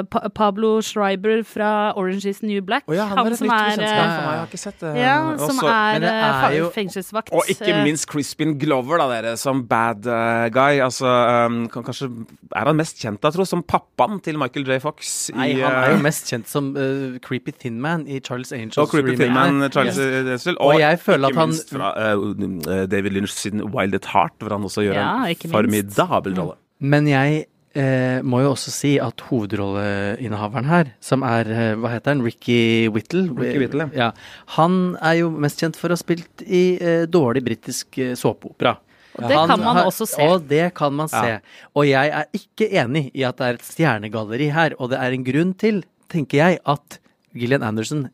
pa 0.08 0.20
Pablo 0.32 0.80
Schreiber 0.80 1.42
fra 1.44 1.92
Orange 2.00 2.24
is 2.30 2.40
New 2.42 2.62
Black? 2.64 2.84
Oh, 2.88 2.94
ja, 2.96 3.04
han, 3.10 3.26
et 3.28 3.36
som 3.36 3.46
nytt 3.46 3.52
er, 3.52 3.66
bekjentskap 3.76 4.00
eh, 4.00 4.14
for 4.16 4.24
meg. 4.24 4.32
Jeg 4.32 4.40
har 4.40 4.48
ikke 4.48 4.60
sett 4.62 4.78
det. 4.80 4.92
Ja, 4.96 5.16
som 5.36 5.58
også, 5.60 5.68
er, 5.68 6.06
eh, 6.08 6.44
er 6.48 6.56
jo- 6.56 6.70
fengselsvakt. 6.74 7.32
Og 7.36 7.42
ikke 7.52 7.68
eh, 7.74 7.82
minst 7.84 8.06
Crispin 8.08 8.54
Glover, 8.58 8.96
da, 9.02 9.08
dere, 9.12 9.34
som 9.36 9.64
bad 9.68 10.06
eh, 10.06 10.48
guy. 10.54 10.80
Altså, 10.80 11.06
um, 11.46 11.68
kan, 11.68 11.84
kanskje 11.84 12.08
er 12.56 12.64
han 12.70 12.76
mest 12.80 12.96
kjent, 13.02 13.20
da, 13.20 13.30
tro, 13.34 13.44
som 13.44 13.62
pappaen 13.62 14.22
til 14.24 14.38
Michael 14.40 14.64
J. 14.66 14.80
Fox 14.80 15.28
i 15.34 15.36
Nei, 15.36 15.50
han 15.60 15.76
er 15.76 15.90
eh, 15.90 15.96
jo 15.98 16.00
mest 16.08 16.32
kjent 16.32 16.48
som 16.48 16.72
uh, 16.76 17.18
Creepy 17.20 17.52
Thin 17.60 17.80
Man 17.84 18.06
i 18.08 18.20
Charles 18.24 18.52
Angels 18.56 18.78
og 18.80 18.88
Creepy. 18.94 19.16
Thin 19.20 19.34
Man, 19.36 19.60
Charles 19.70 19.98
Yes. 20.00 20.24
Dessel. 20.30 20.56
Og 20.60 20.78
jeg 20.80 20.98
føler 21.04 21.28
ikke 21.28 21.36
at 21.36 21.44
han- 21.44 21.52
minst 21.52 21.70
fra 21.76 21.92
uh, 22.16 22.86
David 22.88 23.12
Lynch 23.18 23.36
sin 23.36 23.60
Wild 23.74 23.94
at 24.00 24.06
Heart, 24.14 24.38
hvor 24.40 24.56
han 24.56 24.64
også 24.64 24.84
gjør 24.88 24.94
Ja, 24.96 25.12
en 25.28 25.50
formidabel 25.52 26.36
rolle. 26.40 26.56
Men 26.80 27.08
jeg 27.10 27.44
eh, 27.76 28.20
må 28.24 28.42
jo 28.44 28.52
også 28.54 28.72
si 28.74 28.92
at 29.02 29.22
hovedrolleinnehaveren 29.28 30.68
her, 30.70 30.92
som 31.04 31.24
er 31.26 31.50
eh, 31.52 31.72
Hva 31.78 31.92
heter 31.94 32.14
han? 32.14 32.22
Ricky 32.24 32.88
Whittle? 32.92 33.26
Ricky 33.36 33.62
Whittle, 33.64 33.90
ja. 33.96 34.10
Han 34.56 34.96
er 34.96 35.20
jo 35.20 35.32
mest 35.32 35.60
kjent 35.60 35.78
for 35.78 35.92
å 35.92 35.98
ha 35.98 36.00
spilt 36.00 36.44
i 36.46 36.64
eh, 36.80 37.04
dårlig 37.10 37.44
britisk 37.46 38.00
eh, 38.00 38.14
såpeopera. 38.18 38.78
Og 39.18 39.26
det 39.26 39.36
Han 39.36 39.50
kan 39.50 39.64
man 39.64 39.82
også 39.84 40.06
se. 40.08 40.22
Og 40.24 40.46
det 40.48 40.70
kan 40.78 40.94
man 40.96 41.10
se. 41.10 41.26
Ja. 41.36 41.40
Og 41.74 41.88
jeg 41.88 42.12
er 42.14 42.28
ikke 42.36 42.70
enig 42.82 43.08
i 43.12 43.26
at 43.26 43.40
det 43.40 43.48
er 43.48 43.58
et 43.58 43.66
stjernegalleri 43.66 44.48
her, 44.54 44.76
og 44.78 44.92
det 44.92 45.00
er 45.02 45.16
en 45.16 45.26
grunn 45.26 45.52
til, 45.58 45.82
tenker 46.12 46.40
jeg, 46.40 46.60
at 46.64 47.00
Gillian 47.36 47.66
Anderson 47.66 48.08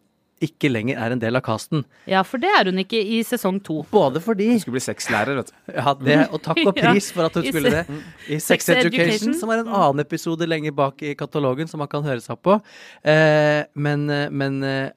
ikke 0.44 0.68
lenger 0.68 0.98
er 1.00 1.14
en 1.14 1.20
del 1.22 1.38
av 1.38 1.42
casten. 1.46 1.84
Ja, 2.10 2.20
for 2.26 2.36
det 2.42 2.50
er 2.52 2.68
hun 2.68 2.82
ikke 2.82 2.98
i 3.00 3.22
sesong 3.24 3.56
to. 3.64 3.78
Både 3.90 4.20
fordi 4.20 4.50
Hun 4.50 4.60
Skulle 4.60 4.76
bli 4.76 4.84
sexlærer, 4.84 5.38
vet 5.38 5.52
du. 5.52 5.72
ja, 5.72 5.94
det, 5.94 6.18
Og 6.30 6.42
takk 6.44 6.60
og 6.66 6.74
pris 6.82 7.08
for 7.14 7.24
at 7.30 7.38
hun 7.38 7.46
skulle 7.48 7.72
det. 7.72 7.84
I 8.36 8.38
Sex 8.44 8.68
Education, 8.68 9.32
som 9.38 9.48
er 9.54 9.62
en 9.64 9.70
annen 9.72 10.04
episode 10.04 10.44
lenger 10.48 10.74
bak 10.76 11.00
i 11.02 11.14
katalogen 11.16 11.68
som 11.70 11.80
man 11.80 11.88
kan 11.88 12.04
høre 12.04 12.20
seg 12.20 12.36
på. 12.44 12.58
Eh, 13.04 13.62
men 13.74 14.08
eh, 14.10 14.28
men 14.30 14.62
eh, 14.64 14.90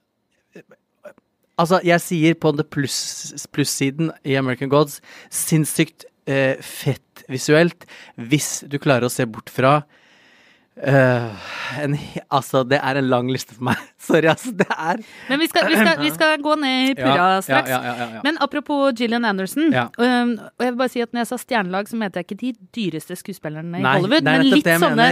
Altså, 1.59 1.81
jeg 1.83 1.99
sier 1.99 2.35
på 2.39 2.53
the 2.55 2.63
pluss- 2.63 3.45
plussiden 3.51 4.13
i 4.23 4.37
American 4.39 4.69
Gods 4.71 5.01
sinnssykt 5.27 6.05
eh, 6.29 6.55
fett 6.63 7.25
visuelt 7.27 7.83
hvis 8.15 8.61
du 8.71 8.77
klarer 8.79 9.09
å 9.09 9.11
se 9.11 9.25
bort 9.27 9.51
fra 9.51 9.81
eh, 10.83 11.47
en, 11.83 11.95
altså, 12.33 12.63
det 12.67 12.79
er 12.79 12.99
en 12.99 13.09
lang 13.09 13.29
liste 13.31 13.55
for 13.55 13.67
meg. 13.69 13.79
Sorry, 14.09 14.29
altså. 14.31 14.51
Det 14.55 14.67
er 14.69 15.01
Men 15.29 15.41
vi 15.41 15.47
skal, 15.51 15.67
vi 15.69 15.77
skal, 15.77 16.01
vi 16.01 16.11
skal 16.13 16.43
gå 16.43 16.55
ned 16.61 16.91
i 16.91 16.95
purra 16.99 17.27
straks. 17.45 17.69
Ja, 17.71 17.79
ja, 17.83 17.93
ja, 17.99 18.07
ja. 18.15 18.21
Men 18.25 18.39
apropos 18.41 18.93
Gillian 18.97 19.27
Anderson. 19.27 19.73
Um, 19.73 20.35
og 20.39 20.65
jeg 20.65 20.73
vil 20.73 20.79
bare 20.81 20.93
si 20.93 21.03
at 21.03 21.13
når 21.13 21.23
jeg 21.23 21.31
sa 21.31 21.39
stjernelag, 21.43 21.89
så 21.91 21.99
mente 21.99 22.21
jeg 22.21 22.29
ikke 22.29 22.39
de 22.41 22.53
dyreste 22.77 23.19
skuespillerne 23.19 23.81
i 23.81 23.85
Hollywood. 23.85 24.29
Men 24.29 24.47
litt, 24.47 24.69
sånne, 24.83 25.09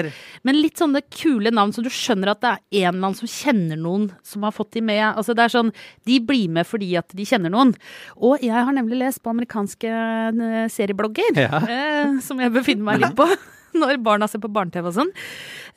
men 0.47 0.61
litt 0.61 0.81
sånne 0.81 1.03
kule 1.13 1.53
navn 1.53 1.75
så 1.75 1.83
du 1.85 1.91
skjønner 1.93 2.33
at 2.33 2.43
det 2.43 2.53
er 2.53 2.87
en 2.87 2.95
eller 2.95 3.09
annen 3.09 3.19
som 3.19 3.31
kjenner 3.31 3.81
noen 3.81 4.09
som 4.27 4.47
har 4.47 4.55
fått 4.55 4.73
de 4.77 4.85
med. 4.87 5.03
Altså 5.09 5.35
det 5.37 5.47
er 5.47 5.55
sånn, 5.57 5.73
De 6.07 6.21
blir 6.23 6.47
med 6.53 6.67
fordi 6.67 6.93
at 6.99 7.11
de 7.15 7.27
kjenner 7.27 7.53
noen. 7.53 7.75
Og 8.17 8.41
jeg 8.45 8.55
har 8.55 8.73
nemlig 8.75 9.01
lest 9.01 9.21
på 9.23 9.33
amerikanske 9.33 9.91
eh, 9.91 10.65
serieblogger, 10.73 11.37
eh, 11.37 12.17
som 12.23 12.41
jeg 12.41 12.53
befinner 12.55 12.91
meg 12.91 13.05
litt 13.05 13.17
på. 13.17 13.29
Når 13.81 14.01
barna 14.05 14.27
ser 14.29 14.41
på 14.43 14.51
barne-TV 14.53 14.89
og 14.89 14.97
sånn. 14.97 15.13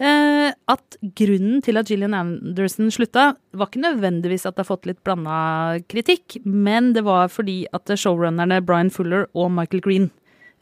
Eh, 0.00 0.48
at 0.72 0.98
grunnen 1.18 1.60
til 1.64 1.80
at 1.80 1.90
Gillian 1.90 2.16
Anderson 2.16 2.90
slutta, 2.94 3.34
var 3.52 3.70
ikke 3.70 3.84
nødvendigvis 3.84 4.46
at 4.48 4.56
det 4.56 4.64
har 4.64 4.70
fått 4.72 4.88
litt 4.88 5.02
blanda 5.04 5.80
kritikk, 5.92 6.40
men 6.44 6.94
det 6.96 7.04
var 7.06 7.28
fordi 7.32 7.62
at 7.76 7.90
showrunnerne 7.92 8.62
Brian 8.64 8.92
Fuller 8.94 9.28
og 9.34 9.50
Michael 9.54 9.84
Green 9.84 10.10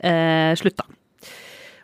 eh, 0.02 0.54
slutta. 0.58 0.88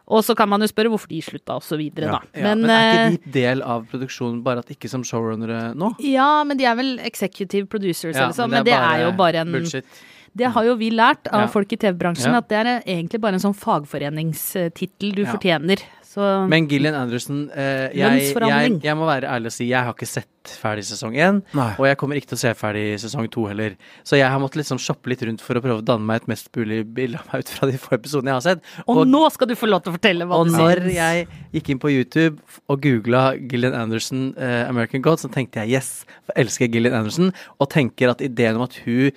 Og 0.05 0.21
så 0.21 0.35
kan 0.37 0.51
man 0.53 0.61
jo 0.61 0.69
spørre 0.69 0.91
hvorfor 0.93 1.09
de 1.09 1.21
slutta, 1.25 1.57
så 1.65 1.79
videre, 1.81 2.11
da. 2.13 2.19
Ja, 2.37 2.51
men, 2.51 2.65
er 2.69 2.83
eh, 2.83 2.97
ikke 3.15 3.29
de 3.31 3.37
del 3.39 3.63
av 3.65 3.87
produksjonen, 3.89 4.43
bare 4.45 4.61
at 4.61 4.73
ikke 4.75 4.91
som 4.93 5.05
showrunnere 5.07 5.71
nå? 5.81 5.95
ja, 6.05 6.29
men 6.45 6.61
de 6.61 6.67
er 6.69 6.77
vel 6.77 6.99
executive 7.07 7.71
producers, 7.73 8.13
Ja, 8.13 8.27
eller 8.27 8.37
sånn. 8.37 8.53
Men 8.53 8.67
det 8.69 8.77
er 8.77 9.07
jo 9.07 9.15
bare 9.17 9.41
en 9.47 9.55
bullshit. 9.55 9.89
Det 10.37 10.49
har 10.51 10.65
jo 10.67 10.75
vi 10.77 10.91
lært 10.91 11.29
av 11.31 11.45
Ja. 11.45 11.47
folk 11.47 11.73
i 11.73 11.77
TV-bransjen, 11.77 12.33
Ja. 12.33 12.39
at 12.39 12.49
det 12.49 12.59
er 12.67 12.83
egentlig 12.87 13.21
bare 13.21 13.35
en 13.35 13.41
sånn 13.41 13.55
fagforeningstittel 13.55 15.15
du 15.15 15.23
Ja. 15.23 15.33
fortjener. 15.33 15.79
Så 16.03 16.49
Men 16.49 16.69
Gillian 16.69 16.95
Anderson, 16.95 17.51
eh, 17.57 17.91
jeg, 17.93 18.35
jeg, 18.37 18.83
jeg 18.85 18.95
må 18.97 19.05
være 19.05 19.25
ærlig 19.27 19.47
og 19.47 19.53
si 19.53 19.67
jeg 19.69 19.83
har 19.83 19.93
ikke 19.93 20.07
sett 20.07 20.29
ferdig 20.45 20.85
sesong 20.85 21.15
én. 21.17 21.43
Og 21.79 21.87
jeg 21.89 21.97
kommer 21.97 22.15
ikke 22.15 22.29
til 22.29 22.37
å 22.37 22.39
se 22.39 22.53
ferdig 22.55 23.01
sesong 23.01 23.29
to 23.33 23.47
heller. 23.47 23.75
Så 24.05 24.17
jeg 24.17 24.29
har 24.29 24.39
måttet 24.39 24.61
liksom 24.63 24.79
shoppe 24.79 25.09
litt 25.09 25.23
rundt 25.23 25.41
for 25.41 25.55
å 25.57 25.61
prøve 25.65 25.81
å 25.83 25.85
danne 25.85 26.05
meg 26.07 26.23
et 26.23 26.29
mest 26.29 26.53
mulig 26.55 26.85
bilde 26.95 27.19
av 27.19 27.27
meg 27.33 27.41
ut 27.41 27.49
fra 27.49 27.67
de 27.67 27.79
få 27.79 27.97
episodene 27.99 28.31
jeg 28.31 28.35
har 28.39 28.41
sett. 28.47 28.63
Og, 28.87 29.07
nå 29.09 29.25
skal 29.33 29.49
du 29.49 29.55
få 29.57 29.67
lov 29.69 29.83
til 29.83 29.91
å 29.93 29.97
fortelle 29.99 30.29
hva 30.29 30.39
Og 30.39 30.53
når 30.53 30.85
jeg 30.95 31.27
gikk 31.53 31.71
inn 31.71 31.79
på 31.81 31.91
YouTube 31.91 32.39
og 32.69 32.81
googla 32.85 33.35
Gillian 33.51 33.75
Anderson 33.75 34.35
eh, 34.39 34.69
American 34.69 35.03
God, 35.03 35.19
så 35.19 35.33
tenkte 35.33 35.65
jeg 35.65 35.71
yes, 35.81 36.05
for 36.27 36.33
jeg 36.37 36.47
elsker 36.47 36.71
Gillian 36.71 36.95
Anderson, 36.95 37.33
og 37.59 37.71
tenker 37.71 38.11
at 38.11 38.21
ideen 38.23 38.55
om 38.55 38.63
at 38.69 38.75
hun 38.85 39.11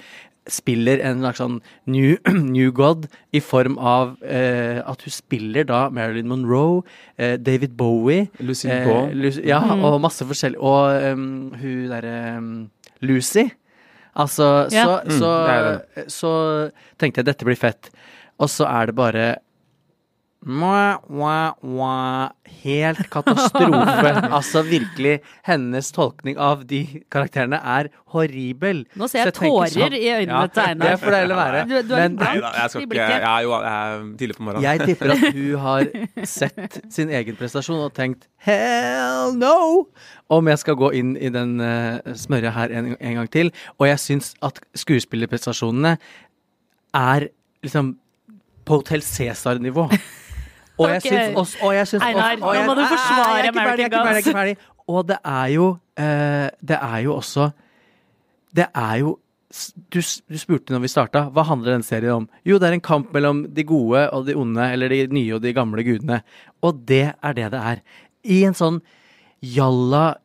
spiller 0.49 1.01
en 1.03 1.19
slags 1.19 1.39
sånn 1.41 1.59
new, 1.85 2.15
new 2.55 2.71
god 2.71 3.07
i 3.35 3.39
form 3.43 3.77
av 3.77 4.15
eh, 4.23 4.79
at 4.85 5.01
hun 5.03 5.11
spiller 5.13 5.63
da 5.67 5.89
Marilyn 5.93 6.27
Monroe, 6.27 6.83
eh, 7.17 7.35
David 7.37 7.75
Bowie 7.77 8.29
Lucy 8.39 8.69
eh. 8.71 8.87
Lu- 9.13 9.43
Ja, 9.45 9.59
Mm. 9.61 9.83
og 9.83 10.01
masse 10.01 10.23
forskjellig. 10.25 10.57
Og 10.61 11.11
um, 11.13 11.51
hun 11.59 11.89
derre 11.91 12.37
um, 12.37 12.69
Lucy. 13.01 13.47
Altså, 14.15 14.67
Ja. 14.71 14.83
så, 14.85 15.01
Mm, 15.05 15.17
så, 15.19 15.31
det 15.47 15.57
er 15.97 16.07
så 16.09 16.31
tenkte 16.97 17.19
jeg 17.21 17.25
dette 17.25 17.45
blir 17.45 17.55
fett. 17.59 17.89
Og 18.39 18.49
så 18.49 18.65
er 18.65 18.85
det 18.87 18.95
bare 18.95 19.35
Mwah, 20.47 21.01
mwah, 21.11 21.55
mwah. 21.59 22.29
Helt 22.63 23.01
katastrofe. 23.11 24.11
altså 24.37 24.61
virkelig. 24.63 25.17
Hennes 25.43 25.89
tolkning 25.91 26.37
av 26.39 26.61
de 26.69 26.79
karakterene 27.11 27.59
er 27.59 27.89
horribel. 28.13 28.85
Nå 28.95 29.09
ser 29.11 29.25
jeg 29.25 29.33
Så 29.33 29.41
tenker 29.41 29.51
tårer 29.57 29.73
sånn- 29.75 29.97
i 29.97 30.07
øynene 30.13 30.47
til 30.55 30.63
Einar. 30.63 30.93
Det 30.93 30.99
får 31.01 31.11
det 31.15 31.19
heller 31.19 31.39
være. 31.41 31.63
Du, 31.67 31.75
du 31.89 31.93
er 31.97 31.99
Men- 32.05 32.15
Nei 32.21 32.33
da, 32.39 32.51
jeg 32.61 32.69
skal 32.71 32.85
ikke 32.85 32.95
Jeg 33.01 33.25
er 33.27 33.41
jo, 33.43 33.51
er 33.59 34.05
tidlig 34.21 34.37
på 34.37 34.45
morgenen. 34.47 34.63
Jeg 34.63 34.87
tipper 34.87 35.11
at 35.11 35.25
hun 35.35 35.59
har 35.67 36.25
sett 36.25 36.79
sin 36.95 37.11
egen 37.19 37.35
prestasjon 37.35 37.83
og 37.83 37.91
tenkt 37.97 38.27
hell 38.47 39.35
no! 39.35 39.57
Om 40.31 40.47
jeg 40.53 40.59
skal 40.63 40.75
gå 40.79 40.93
inn 40.95 41.15
i 41.19 41.29
den 41.31 41.57
uh, 41.59 41.99
smørja 42.15 42.51
her 42.55 42.71
en, 42.71 42.93
en 42.99 43.19
gang 43.19 43.29
til. 43.35 43.51
Og 43.79 43.87
jeg 43.91 43.99
syns 43.99 44.31
at 44.43 44.63
skuespillerprestasjonene 44.79 45.97
er 46.95 47.27
liksom 47.63 47.97
på 48.67 48.79
Hotell 48.81 49.03
Cæsar-nivå. 49.03 49.89
Og 50.77 50.89
jeg 50.93 51.01
syns 51.01 51.37
også 51.41 51.61
og 51.65 51.73
jeg 51.75 51.87
syns 51.87 52.03
Einar, 52.05 52.35
også- 52.35 52.43
og 52.47 52.55
nå 52.55 52.65
må 52.67 52.75
du 52.77 52.81
forsvare 52.85 53.53
ferdig, 53.53 53.85
jeg 53.87 53.93
er 53.93 54.17
ikke 54.21 54.35
ferdig. 54.37 54.57
Og 54.87 55.07
det 55.07 55.17
er 55.25 55.47
jo 55.51 55.77
eh, 55.97 56.49
Det 56.63 56.77
er 56.81 56.99
jo 57.03 57.15
også 57.15 57.51
Det 58.55 58.67
er 58.75 58.95
jo 59.03 59.17
du, 59.93 60.01
du 60.01 60.37
spurte 60.37 60.73
når 60.75 60.81
vi 60.83 60.89
starta, 60.91 61.21
hva 61.31 61.43
handler 61.47 61.77
den 61.77 61.83
serien 61.83 62.11
om? 62.11 62.29
Jo, 62.45 62.57
det 62.59 62.67
er 62.67 62.73
en 62.75 62.81
kamp 62.83 63.13
mellom 63.15 63.45
de 63.55 63.63
gode 63.63 64.01
og 64.11 64.25
de 64.27 64.35
onde, 64.35 64.59
eller 64.73 64.89
de 64.91 65.07
nye 65.07 65.33
og 65.37 65.41
de 65.41 65.53
gamle 65.55 65.85
gudene. 65.87 66.17
Og 66.61 66.81
det 66.85 67.13
er 67.23 67.33
det 67.33 67.51
det 67.53 67.61
er. 67.71 67.79
I 68.27 68.41
en 68.43 68.53
sånn 68.53 68.81
jalla 69.41 70.17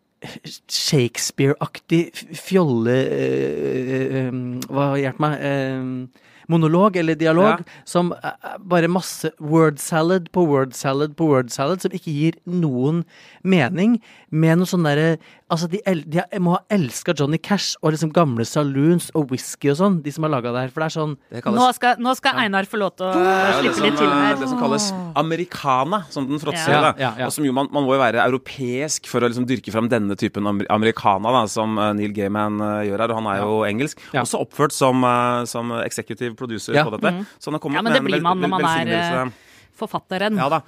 Shakespeare-aktig 0.70 2.02
fjolle 2.38 2.96
eh, 3.14 3.94
eh, 4.26 4.34
Hva 4.70 4.88
hjelp 5.00 5.22
meg? 5.22 5.38
Eh, 5.38 6.28
monolog 6.48 6.96
eller 6.96 7.14
dialog 7.14 7.58
Ja. 7.60 7.64
som 7.84 8.12
er 8.12 8.32
er 8.42 8.58
bare 8.58 8.88
masse 8.88 9.30
word 9.40 9.78
salad 9.78 10.30
på 10.32 10.46
word 10.46 10.72
salad 10.74 11.14
på 11.16 11.26
word 11.28 11.50
salad, 11.50 11.80
som 11.80 11.90
ikke 11.92 12.12
gir 12.12 12.32
noen 12.46 13.04
mening, 13.44 14.00
med 14.30 14.58
noe 14.58 14.66
sånn 14.66 14.84
derre 14.84 15.18
Altså, 15.52 15.66
de, 15.68 15.82
el 15.84 15.98
de 16.08 16.22
må 16.40 16.54
ha 16.54 16.60
elska 16.72 17.12
Johnny 17.18 17.36
Cash 17.36 17.74
og 17.84 17.92
liksom 17.92 18.08
gamle 18.16 18.44
saloons 18.48 19.10
og 19.18 19.28
whisky 19.34 19.68
og 19.68 19.76
sånn, 19.76 19.98
de 20.04 20.12
som 20.14 20.24
har 20.24 20.32
laga 20.32 20.52
det 20.54 20.62
her, 20.64 20.70
for 20.72 20.80
det 20.80 20.86
er 20.88 20.94
sånn 20.94 21.12
Det 21.28 21.42
Nå 21.52 21.66
skal, 21.76 21.98
nå 22.00 22.14
skal 22.16 22.38
Einar 22.40 22.64
få 22.70 22.80
lov 22.80 22.94
til 22.96 23.10
å 23.10 23.12
det 23.12 23.34
slippe 23.58 23.74
som, 23.76 23.84
litt 23.84 23.98
til 24.00 24.08
her. 24.08 24.38
det 24.40 24.48
som 24.48 24.62
kalles 24.62 24.86
americana, 25.20 26.02
som 26.14 26.26
den 26.30 26.40
fråtser. 26.40 26.72
Ja. 26.72 26.92
Ja, 26.96 27.10
ja. 27.20 27.26
Og 27.28 27.34
som 27.36 27.44
jo 27.44 27.52
man, 27.52 27.68
man 27.74 27.84
må 27.84 27.92
jo 27.96 28.00
være 28.00 28.24
europeisk 28.24 29.06
for 29.10 29.20
å 29.24 29.28
liksom 29.30 29.44
dyrke 29.50 29.74
fram 29.74 29.90
denne 29.92 30.16
typen 30.16 30.48
amer 30.48 30.68
americana, 30.72 31.32
da, 31.36 31.44
som 31.52 31.76
eh, 31.78 31.92
Neil 32.00 32.16
Gaiman 32.16 32.56
eh, 32.64 32.88
gjør 32.88 33.04
her. 33.04 33.12
Og 33.14 33.20
han 33.20 33.30
er 33.34 33.44
jo 33.44 33.60
engelsk. 33.68 34.00
Ja. 34.16 34.24
Også 34.24 34.40
oppført 34.42 34.72
som, 34.76 35.04
eh, 35.04 35.44
som 35.52 35.72
executive 35.82 36.34
producer 36.38 36.74
Ja. 36.80 36.84
på 36.88 36.96
dette. 36.96 37.26
Så 37.38 37.50
han 37.52 37.58
har 37.60 37.64
kommet 37.64 37.76
Ja, 37.76 37.82
men 37.82 37.92
med 37.92 38.00
det 38.00 38.04
en 38.06 38.10
blir 38.10 38.22
man 38.24 38.40
når 38.40 38.48
man 38.56 38.64
er, 38.64 38.86
velsignelse. 38.88 39.50
Forfatteren. 39.78 40.36
Ja 40.38 40.48
da. 40.52 40.62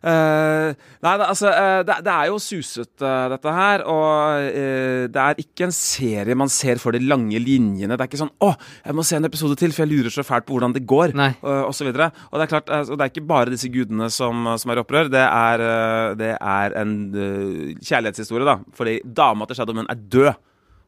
Eh, 0.00 0.70
nei, 1.04 1.12
det, 1.20 1.26
altså, 1.26 1.50
uh, 1.52 1.82
det, 1.84 1.98
det 2.06 2.12
er 2.12 2.28
jo 2.30 2.38
susete, 2.40 3.10
dette 3.34 3.52
her. 3.52 3.84
Og 3.90 4.46
eh, 4.48 5.04
det 5.12 5.20
er 5.20 5.42
ikke 5.42 5.66
en 5.68 5.74
serie 5.76 6.36
man 6.38 6.52
ser 6.52 6.80
for 6.80 6.96
de 6.96 7.02
lange 7.04 7.36
linjene. 7.42 7.96
Det 7.96 8.06
er 8.06 8.10
ikke 8.10 8.22
sånn 8.22 8.32
'Å, 8.40 8.54
jeg 8.86 8.96
må 8.96 9.04
se 9.04 9.18
en 9.20 9.28
episode 9.28 9.58
til, 9.60 9.74
for 9.76 9.84
jeg 9.84 9.92
lurer 9.92 10.14
så 10.14 10.24
fælt 10.24 10.48
på 10.48 10.56
hvordan 10.56 10.76
det 10.76 10.86
går', 10.88 11.14
Nei. 11.18 11.34
og, 11.42 11.68
og 11.68 11.74
så 11.76 11.84
videre. 11.84 12.10
Og 12.30 12.40
det 12.40 12.46
er 12.46 12.52
klart, 12.54 12.72
altså, 12.80 12.96
det 12.96 13.04
er 13.04 13.12
ikke 13.12 13.28
bare 13.28 13.52
disse 13.52 13.72
gudene 13.72 14.08
som, 14.10 14.48
som 14.56 14.72
er 14.72 14.80
i 14.80 14.84
opprør. 14.84 15.12
Det 15.12 15.24
er, 15.26 15.66
eh, 15.68 16.14
det 16.20 16.34
er 16.40 16.78
en 16.80 16.94
eh, 17.12 17.74
kjærlighetshistorie, 17.84 18.48
da. 18.48 18.58
Fordi 18.76 19.00
dama 19.04 19.48
til 19.48 19.60
Shadowman 19.60 19.90
er 19.92 20.00
død. 20.00 20.32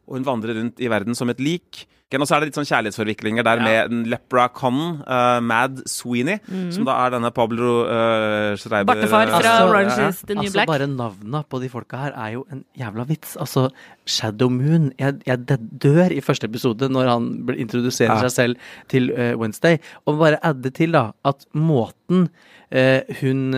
Og 0.09 0.17
hun 0.17 0.25
vandrer 0.25 0.57
rundt 0.57 0.81
i 0.83 0.89
verden 0.91 1.15
som 1.15 1.29
et 1.31 1.39
lik. 1.39 1.85
Ok, 2.13 2.21
Og 2.21 2.27
så 2.29 2.35
er 2.35 2.43
det 2.43 2.49
litt 2.51 2.57
sånn 2.59 2.67
kjærlighetsforviklinger 2.69 3.45
der 3.47 3.61
med 3.63 3.93
Lepra 4.11 4.45
Con, 4.53 4.77
uh, 5.01 5.39
Mad 5.41 5.81
Sweeney, 5.89 6.37
som 6.73 6.85
da 6.85 6.93
er 7.07 7.15
denne 7.15 7.31
Pablo 7.33 7.71
uh, 7.87 8.53
Schreiber 8.61 8.93
Bartefar 8.93 9.31
fra 9.31 9.39
Altså, 9.39 9.65
Orange 9.71 9.97
ja. 9.97 10.09
is 10.13 10.21
the 10.21 10.35
New 10.37 10.43
altså, 10.45 10.53
Black. 10.59 10.69
bare 10.69 10.87
navna 10.91 11.41
på 11.49 11.61
de 11.63 11.69
folka 11.73 11.97
her 12.03 12.13
er 12.13 12.35
jo 12.35 12.45
en 12.53 12.63
jævla 12.77 13.07
vits. 13.09 13.33
Altså, 13.41 13.65
Shadow 14.05 14.49
Moon 14.51 14.91
Jeg, 14.99 15.21
jeg 15.25 15.39
dør 15.81 16.11
i 16.13 16.21
første 16.21 16.45
episode 16.49 16.89
når 16.91 17.07
han 17.15 17.29
introduserer 17.57 18.13
Ja. 18.13 18.27
seg 18.27 18.35
selv 18.37 18.55
til 18.93 19.09
uh, 19.15 19.33
Wednesday. 19.39 19.79
Og 20.05 20.19
bare 20.21 20.37
adde 20.45 20.69
til 20.75 20.93
da 20.93 21.09
at 21.25 21.47
måten 21.53 22.29
hun, 22.73 23.53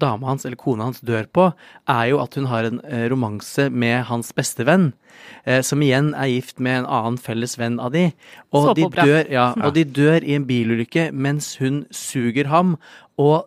dama 0.00 0.30
hans, 0.30 0.46
eller 0.48 0.56
kona 0.56 0.86
hans, 0.86 1.02
dør 1.04 1.26
på, 1.36 1.50
er 1.92 2.04
jo 2.08 2.20
at 2.22 2.34
hun 2.38 2.46
har 2.48 2.64
en 2.64 2.78
romanse 3.12 3.66
med 3.68 4.06
hans 4.08 4.32
bestevenn. 4.32 4.94
Som 5.60 5.82
igjen 5.84 6.14
er 6.16 6.30
gift 6.32 6.62
med 6.64 6.78
en 6.80 6.88
annen 6.88 7.18
felles 7.20 7.58
venn 7.60 7.76
av 7.76 7.92
de. 7.94 8.08
Og 8.52 8.74
de, 8.76 8.88
dør, 8.90 9.22
ja, 9.30 9.52
og 9.64 9.74
de 9.76 9.84
dør 9.84 10.20
i 10.22 10.34
en 10.36 10.46
bilulykke 10.48 11.08
mens 11.12 11.54
hun 11.62 11.84
suger 11.94 12.50
ham. 12.52 12.76
Og 13.16 13.46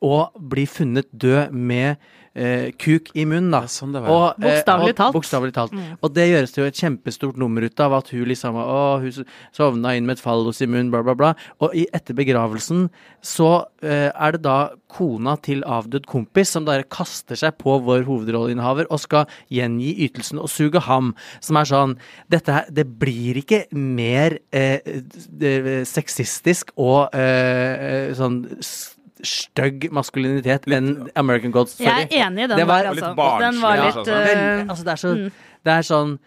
og 0.00 0.30
blir 0.50 0.66
funnet 0.70 1.08
død 1.10 1.50
med 1.50 1.96
eh, 2.34 2.70
kuk 2.78 3.10
i 3.14 3.24
munnen, 3.24 3.50
da. 3.50 3.60
Ja, 3.60 3.66
sånn 3.66 3.92
det 3.92 4.02
var. 4.02 4.10
Og, 4.10 4.44
eh, 4.44 4.48
Bokstavelig 4.48 4.90
og- 4.90 4.96
talt. 4.96 5.14
Bokstavelig 5.14 5.52
talt. 5.54 5.72
Og 6.02 6.12
det 6.14 6.28
gjøres 6.28 6.52
det 6.54 6.62
jo 6.62 6.66
et 6.66 6.74
kjempestort 6.74 7.36
nummer 7.36 7.62
ut 7.62 7.80
av, 7.80 7.92
at 7.94 8.08
hun 8.08 8.24
liksom 8.26 8.54
Å, 8.54 9.00
hun 9.00 9.24
sovna 9.52 9.96
inn 9.96 10.06
med 10.06 10.18
et 10.18 10.22
fallos 10.24 10.60
i 10.62 10.66
munnen, 10.66 10.90
bla, 10.90 11.02
bla, 11.02 11.14
bla. 11.14 11.34
Og 11.60 11.74
i, 11.74 11.86
etter 11.94 12.14
begravelsen 12.14 12.88
så 13.22 13.64
eh, 13.82 14.10
er 14.14 14.32
det 14.32 14.42
da 14.42 14.70
kona 14.88 15.36
til 15.42 15.62
avdød 15.62 16.06
kompis 16.06 16.48
som 16.50 16.64
bare 16.64 16.84
kaster 16.84 17.36
seg 17.36 17.58
på 17.58 17.78
vår 17.84 18.04
hovedrolleinnehaver 18.06 18.86
og 18.90 19.00
skal 19.00 19.26
gjengi 19.52 19.94
ytelsen 20.08 20.38
og 20.40 20.48
suge 20.48 20.80
ham. 20.80 21.14
Som 21.40 21.56
er 21.56 21.64
sånn 21.64 21.96
Dette 22.30 22.52
her 22.52 22.64
Det 22.70 22.86
blir 22.98 23.34
ikke 23.42 23.66
mer 23.72 24.38
eh, 24.52 24.80
eh, 24.84 25.84
sexistisk 25.84 26.70
og 26.76 27.14
eh, 27.14 28.12
sånn 28.18 28.58
s- 28.60 28.94
stygg 29.26 29.88
maskulinitet 29.94 30.66
enn 30.70 31.08
American 31.18 31.54
Gods. 31.54 31.78
Jeg 31.80 32.08
er 32.10 32.26
enig 32.26 32.44
i 32.44 32.50
den 32.50 32.58
Det 32.58 32.66
var 32.68 32.82
der, 32.82 32.90
altså. 32.94 33.14
barnslig, 33.16 33.46
Den 33.46 33.62
var 33.62 33.82
litt 33.84 34.02
ja, 34.06 34.18
eh, 34.18 34.28
Veldig, 34.28 34.68
altså 34.70 34.84
det 34.84 34.92
er 34.92 35.02
så 35.02 35.14
Det 35.64 35.72
er 35.74 35.88
sånn 35.88 36.18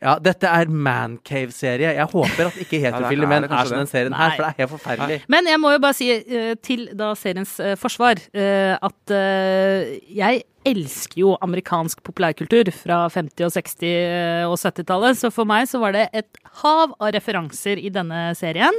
Ja, 0.00 0.14
dette 0.16 0.48
er 0.48 0.70
Mancave-serie. 0.72 1.90
Jeg 1.92 2.06
håper 2.08 2.46
at 2.48 2.60
ikke 2.62 2.78
heterofile 2.80 3.26
er 3.26 3.32
menn 3.34 3.44
er 3.44 3.68
som 3.68 3.82
den 3.82 3.90
serien 3.90 4.14
her, 4.16 4.30
for 4.32 4.46
det 4.46 4.48
er 4.48 4.56
helt 4.62 4.70
forferdelig. 4.72 5.18
Men 5.28 5.50
jeg 5.50 5.60
må 5.60 5.74
jo 5.74 5.82
bare 5.82 5.96
si 5.98 6.08
eh, 6.14 6.54
til 6.64 6.86
da 6.96 7.10
seriens 7.20 7.52
eh, 7.60 7.74
forsvar 7.76 8.22
eh, 8.32 8.78
at 8.80 9.12
eh, 9.12 9.98
jeg 10.16 10.40
elsker 10.66 11.20
jo 11.22 11.36
amerikansk 11.40 12.02
populærkultur 12.04 12.68
fra 12.74 13.08
50-, 13.08 13.46
og 13.46 13.54
60- 13.54 13.86
eh, 13.88 14.44
og 14.48 14.58
70-tallet. 14.60 15.16
Så 15.16 15.30
for 15.32 15.44
meg 15.48 15.68
så 15.70 15.80
var 15.80 15.92
det 15.96 16.08
et 16.12 16.40
hav 16.62 16.92
av 17.00 17.12
referanser 17.16 17.80
i 17.80 17.88
denne 17.94 18.34
serien. 18.36 18.76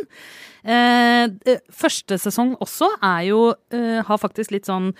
Eh, 0.64 1.58
første 1.74 2.20
sesong 2.22 2.54
også 2.62 2.86
er 3.02 3.24
jo 3.32 3.40
eh, 3.74 4.04
Har 4.06 4.20
faktisk 4.22 4.52
litt 4.54 4.68
sånn 4.70 4.92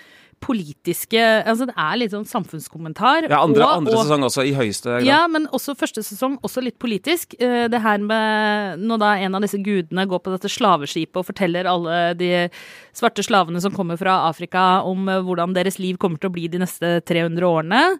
politiske 0.42 1.20
Altså 1.46 1.68
det 1.68 1.74
er 1.78 1.98
litt 2.00 2.10
sånn 2.10 2.24
samfunnskommentar. 2.26 3.28
Ja, 3.30 3.44
andre, 3.44 3.62
og- 3.62 3.76
andre 3.76 3.92
og- 3.94 4.06
sesong 4.08 4.24
også, 4.26 4.42
i 4.44 4.52
høyeste 4.52 4.90
grad. 4.98 5.04
ja, 5.06 5.26
men 5.28 5.46
også 5.54 5.76
første 5.78 6.02
sesong, 6.02 6.38
også 6.42 6.60
litt 6.64 6.80
politisk. 6.80 7.36
Eh, 7.38 7.68
Det 7.68 7.80
her 7.80 7.98
med 7.98 8.80
når 8.80 8.98
da 8.98 9.14
en 9.22 9.34
av 9.36 9.40
disse 9.42 9.62
gudene 9.62 10.04
går 10.08 10.18
på 10.18 10.32
dette 10.32 10.50
slaveskipet 10.50 11.14
og 11.16 11.26
forteller 11.26 11.64
alle 11.64 12.14
de 12.18 12.50
svarte 12.92 13.22
slavene 13.22 13.60
som 13.62 13.70
kommer 13.70 13.96
fra 13.96 14.28
Afrika 14.28 14.82
om 14.84 15.08
eh, 15.08 15.20
hvordan 15.22 15.54
deres 15.54 15.78
liv 15.78 15.96
kommer 15.96 16.18
til 16.18 16.28
å 16.28 16.32
bli 16.32 16.48
de 16.48 16.58
neste 16.58 16.71
300 16.80 17.46
årene. 17.46 17.98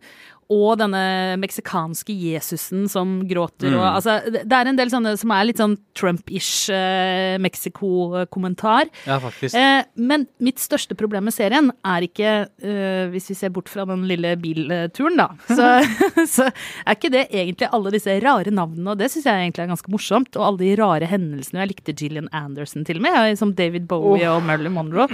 Og 0.53 0.77
denne 0.81 1.03
meksikanske 1.41 2.15
Jesusen 2.15 2.87
som 2.91 3.21
gråter 3.29 3.73
og 3.77 3.85
Altså, 3.93 4.19
det 4.33 4.57
er 4.57 4.69
en 4.69 4.79
del 4.79 4.91
sånne 4.93 5.15
som 5.21 5.33
er 5.35 5.47
litt 5.49 5.61
sånn 5.61 5.77
Trump-ish 5.99 6.71
eh, 6.73 7.39
Mexico-kommentar. 7.43 8.89
Ja, 9.07 9.19
faktisk. 9.23 9.57
Eh, 9.59 9.85
men 10.01 10.27
mitt 10.43 10.63
største 10.63 10.97
problem 10.99 11.27
med 11.29 11.35
serien 11.37 11.71
er 11.87 12.07
ikke, 12.07 12.33
eh, 12.63 13.05
hvis 13.13 13.31
vi 13.33 13.37
ser 13.39 13.53
bort 13.55 13.71
fra 13.73 13.85
den 13.89 14.07
lille 14.09 14.35
bilturen, 14.41 15.19
da, 15.21 15.29
så, 15.59 15.71
så 16.35 16.49
er 16.49 16.97
ikke 16.97 17.13
det 17.13 17.27
egentlig 17.31 17.71
alle 17.73 17.95
disse 17.95 18.19
rare 18.25 18.55
navnene, 18.55 18.95
og 18.95 19.01
det 19.01 19.11
syns 19.13 19.29
jeg 19.29 19.47
egentlig 19.47 19.67
er 19.67 19.73
ganske 19.75 19.93
morsomt. 19.93 20.33
Og 20.39 20.47
alle 20.49 20.63
de 20.65 20.75
rare 20.81 21.09
hendelsene. 21.11 21.63
Jeg 21.63 21.75
likte 21.75 21.97
Gillian 21.97 22.31
Anderson 22.37 22.87
til 22.89 23.01
og 23.01 23.07
med, 23.07 23.39
som 23.41 23.55
David 23.57 23.89
Bowie 23.91 24.29
og 24.31 24.43
Marilyn 24.47 24.77
Monroe. 24.77 25.09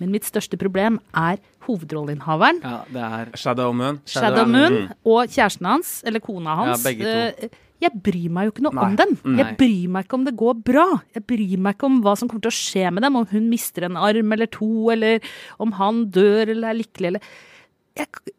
Men 0.00 0.14
mitt 0.14 0.28
største 0.28 0.58
problem 0.60 1.00
er 1.16 1.40
hovedrolleinnehaveren. 1.66 2.60
Ja, 2.64 2.78
det 2.90 3.02
er 3.04 3.32
Shadow 3.38 3.72
Moon. 3.76 4.00
Shadow 4.08 4.48
Moon 4.48 4.79
og 5.04 5.26
kjæresten 5.28 5.66
hans, 5.66 5.90
eller 6.06 6.20
kona 6.24 6.54
hans. 6.56 6.84
Ja, 6.84 7.30
eh, 7.30 7.48
Jeg 7.80 7.92
bryr 8.04 8.28
meg 8.28 8.44
jo 8.44 8.50
ikke 8.52 8.62
noe 8.66 8.74
Nei. 8.76 8.84
om 8.84 8.96
dem. 8.96 9.12
Nei. 9.24 9.36
Jeg 9.40 9.56
bryr 9.56 9.88
meg 9.88 10.04
ikke 10.04 10.18
om 10.18 10.24
det 10.26 10.34
går 10.36 10.56
bra. 10.68 10.86
Jeg 11.16 11.24
bryr 11.26 11.58
meg 11.58 11.76
ikke 11.78 11.86
om 11.88 12.02
hva 12.04 12.12
som 12.18 12.28
kommer 12.28 12.44
til 12.44 12.52
å 12.52 12.58
skje 12.58 12.90
med 12.92 13.02
dem, 13.02 13.16
om 13.16 13.24
hun 13.30 13.46
mister 13.48 13.86
en 13.88 13.96
arm 13.96 14.32
eller 14.36 14.50
to, 14.52 14.90
eller 14.92 15.20
om 15.58 15.72
han 15.78 16.02
dør 16.12 16.50
eller 16.52 16.74
er 16.74 16.80
lykkelig 16.82 17.08
eller 17.14 17.20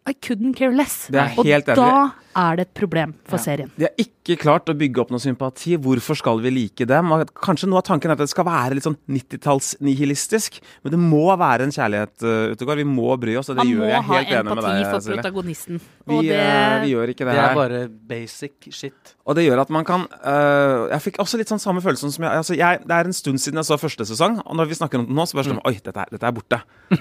I 0.09 0.13
couldn't 0.13 0.57
care 0.57 0.73
less. 0.75 1.07
Det 1.11 1.19
er 1.21 1.37
og 1.37 1.45
da 1.77 1.93
er 2.37 2.57
det 2.57 2.65
et 2.69 2.73
problem 2.77 3.13
for 3.27 3.41
serien. 3.41 3.69
De 3.75 3.85
har 3.87 3.93
ikke 3.99 4.37
klart 4.39 4.69
å 4.71 4.75
bygge 4.77 5.01
opp 5.03 5.11
noe 5.13 5.21
sympati. 5.21 5.75
Hvorfor 5.81 6.17
skal 6.17 6.41
vi 6.43 6.51
like 6.53 6.87
dem? 6.87 7.11
Og 7.13 7.31
kanskje 7.43 7.69
noe 7.69 7.81
av 7.81 7.85
tanken 7.89 8.11
er 8.11 8.15
at 8.15 8.23
det 8.23 8.31
skal 8.31 8.47
være 8.47 8.77
litt 8.77 8.87
sånn 8.87 8.97
90-talls-nihilistisk. 9.11 10.61
Men 10.83 10.95
det 10.95 11.01
må 11.01 11.25
være 11.39 11.67
en 11.67 11.75
kjærlighet, 11.75 12.15
uh, 12.23 12.53
Utegård. 12.55 12.81
Vi 12.81 12.87
må 12.87 13.09
bry 13.21 13.37
oss, 13.39 13.51
og 13.51 13.59
det 13.59 13.65
Man 13.65 13.73
gjør 13.73 13.83
må 13.83 13.89
jeg 13.91 14.07
ha 14.07 14.17
helt 14.17 14.33
enig 14.33 14.43
med 14.47 14.57
empati 14.57 14.85
for 14.87 15.15
protagonisten. 15.15 15.81
Vi, 16.11 16.21
det, 16.29 16.39
eh, 16.39 16.77
vi 16.85 16.93
gjør 16.95 17.13
ikke 17.13 17.27
det, 17.27 17.35
Det 17.37 17.45
er 17.45 17.59
bare 17.61 17.83
basic 18.13 18.71
shit. 18.71 19.15
Og 19.29 19.35
det 19.37 19.43
gjør 19.45 19.61
at 19.61 19.69
man 19.73 19.85
kan 19.85 20.07
øh, 20.09 20.87
Jeg 20.89 21.01
fikk 21.05 21.19
også 21.21 21.37
litt 21.37 21.51
sånn 21.51 21.61
samme 21.61 21.81
følelsen 21.83 22.09
som 22.13 22.23
jeg, 22.25 22.41
altså 22.41 22.55
jeg 22.57 22.79
Det 22.87 22.95
er 22.95 23.09
en 23.09 23.13
stund 23.13 23.41
siden 23.43 23.59
jeg 23.61 23.67
så 23.67 23.77
første 23.77 24.07
sesong, 24.09 24.39
og 24.41 24.57
når 24.57 24.71
vi 24.71 24.77
snakker 24.79 25.01
om 25.01 25.05
det 25.05 25.13
nå, 25.17 25.25
så 25.29 25.37
bare 25.37 25.51
sånn 25.51 25.61
Oi, 25.69 25.75
dette 25.77 25.93
er, 26.01 26.09
dette 26.15 26.25
er 26.25 26.33
borte. 26.35 26.61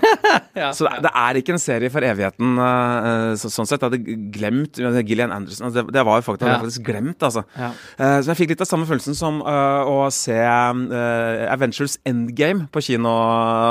Så 0.76 0.84
det, 0.84 1.00
det 1.06 1.10
er 1.16 1.38
ikke 1.38 1.54
en 1.54 1.62
serie 1.62 1.88
for 1.92 2.04
evigheten 2.04 2.58
øh, 2.60 3.32
så, 3.40 3.48
sånn 3.52 3.68
sett. 3.68 3.80
Jeg 3.82 3.90
hadde 3.90 4.16
glemt 4.34 4.78
Gillian 5.06 5.32
Anderson. 5.34 5.68
Altså 5.68 5.80
det, 5.80 5.94
det 5.94 6.04
var 6.06 6.18
jo 6.20 6.26
faktisk, 6.26 6.48
Ja. 6.50 6.58
faktisk 6.60 6.84
glemt, 6.86 7.22
altså. 7.26 7.44
Ja. 7.56 7.70
Uh, 7.98 8.18
så 8.20 8.32
jeg 8.32 8.40
fikk 8.42 8.52
litt 8.54 8.64
av 8.64 8.68
samme 8.68 8.88
følelsen 8.88 9.16
som 9.18 9.40
øh, 9.40 9.90
å 9.90 9.96
se 10.14 10.36
Avengers 10.36 11.96
Endgame 12.08 12.66
på 12.74 12.82
kino 12.84 13.14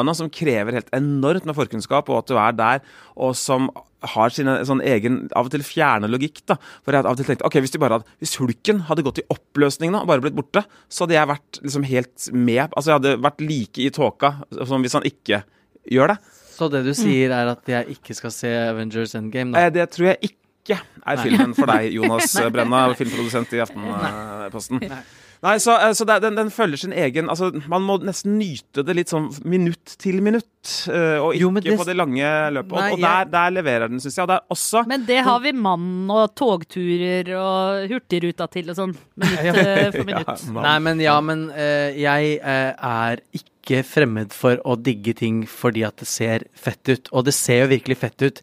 nå, 0.08 0.16
som 0.18 0.32
krever 0.34 0.80
helt 0.80 0.90
enormt 0.96 1.48
med 1.48 1.58
forkunnskap, 1.58 2.10
og 2.10 2.24
at 2.24 2.32
du 2.32 2.40
er 2.40 2.58
der, 2.58 2.84
og 3.20 3.36
som 3.38 3.70
har 4.14 4.34
sin 4.34 4.50
sånn 4.68 4.82
egen 4.86 5.22
av 5.36 5.50
og 5.50 5.54
til 5.54 5.64
fjerne 5.66 6.10
logikk. 6.10 6.42
da 6.48 6.56
For 6.84 6.94
jeg 6.94 7.02
hadde 7.02 7.12
av 7.12 7.18
og 7.18 7.22
til 7.22 7.30
tenkt 7.30 7.46
ok, 7.48 7.60
hvis, 7.64 7.74
de 7.76 7.82
bare 7.82 8.00
hadde, 8.00 8.18
hvis 8.24 8.36
hulken 8.40 8.84
hadde 8.88 9.06
gått 9.06 9.22
i 9.22 9.28
oppløsning 9.34 9.94
nå 9.94 10.04
og 10.04 10.12
bare 10.12 10.24
blitt 10.24 10.38
borte, 10.38 10.64
så 10.88 11.06
hadde 11.06 11.18
jeg 11.18 11.32
vært 11.34 11.62
liksom 11.64 11.88
helt 11.90 12.28
med. 12.34 12.66
Altså 12.74 12.92
Jeg 12.92 13.00
hadde 13.00 13.16
vært 13.28 13.46
like 13.46 13.84
i 13.84 13.94
tåka 13.96 14.34
som 14.64 14.86
hvis 14.86 14.98
han 14.98 15.08
ikke 15.08 15.44
gjør 15.90 16.14
det. 16.14 16.20
Så 16.60 16.68
det 16.72 16.84
du 16.88 16.92
sier, 16.98 17.32
er 17.32 17.54
at 17.54 17.72
jeg 17.72 17.96
ikke 17.96 18.16
skal 18.18 18.36
se 18.36 18.50
Avengers 18.52 19.16
Endgame, 19.16 19.56
da? 19.56 19.68
Eh, 19.68 19.74
det 19.74 19.86
tror 19.96 20.12
jeg 20.12 20.34
ikke 20.34 20.80
er 20.80 21.22
filmen 21.24 21.56
for 21.56 21.72
deg, 21.72 21.88
Jonas 21.98 22.36
Brenna, 22.52 22.82
filmprodusent 23.00 23.56
i 23.56 23.64
Aftenposten. 23.64 24.84
Nei, 24.84 25.00
så, 25.39 25.75
eh, 25.80 25.93
så 25.95 26.06
det, 26.08 26.17
den, 26.25 26.36
den 26.36 26.49
følger 26.52 26.82
sin 26.82 26.93
egen 26.93 27.30
Altså, 27.32 27.47
Man 27.71 27.86
må 27.88 27.95
nesten 28.04 28.38
nyte 28.39 28.84
det 28.84 28.95
litt 28.97 29.12
sånn 29.12 29.30
minutt 29.47 29.93
til 30.02 30.17
minutt, 30.25 30.47
eh, 30.91 31.15
og 31.21 31.32
ikke 31.34 31.39
Jo, 31.39 31.52
det- 31.60 31.78
på 31.80 31.86
det 31.88 31.95
lange 31.95 32.32
løpet. 32.58 32.75
Nei, 32.75 32.89
og 32.91 32.97
og 32.97 33.04
der, 33.06 33.30
der 33.32 33.54
leverer 33.56 33.88
den, 33.89 34.02
syns 34.04 34.17
jeg. 34.17 34.23
Og 34.25 34.32
det 34.34 34.39
er 34.39 34.56
også 34.58 34.82
men 34.89 35.06
det 35.08 35.19
har 35.23 35.39
vi 35.39 35.54
mann 35.56 36.10
og 36.12 36.34
togturer 36.36 37.32
og 37.39 37.88
hurtigruta 37.91 38.49
til 38.52 38.69
og 38.73 38.75
sånn. 38.82 38.95
Minutt 39.15 39.62
eh, 39.63 39.91
for 39.95 40.04
minutt. 40.10 40.28
ja, 40.28 40.65
Nei, 40.65 40.75
men 40.80 40.99
ja, 40.99 41.15
men 41.21 41.47
uh, 41.56 41.88
jeg 41.95 42.36
uh, 42.43 42.73
er 42.89 43.23
ikke 43.39 43.84
fremmed 43.86 44.34
for 44.34 44.60
å 44.65 44.75
digge 44.82 45.13
ting 45.15 45.43
fordi 45.47 45.86
at 45.88 45.97
det 46.02 46.08
ser 46.10 46.43
fett 46.58 46.84
ut. 46.89 47.08
Og 47.13 47.23
det 47.30 47.34
ser 47.38 47.63
jo 47.63 47.71
virkelig 47.71 47.97
fett 48.02 48.21
ut. 48.28 48.41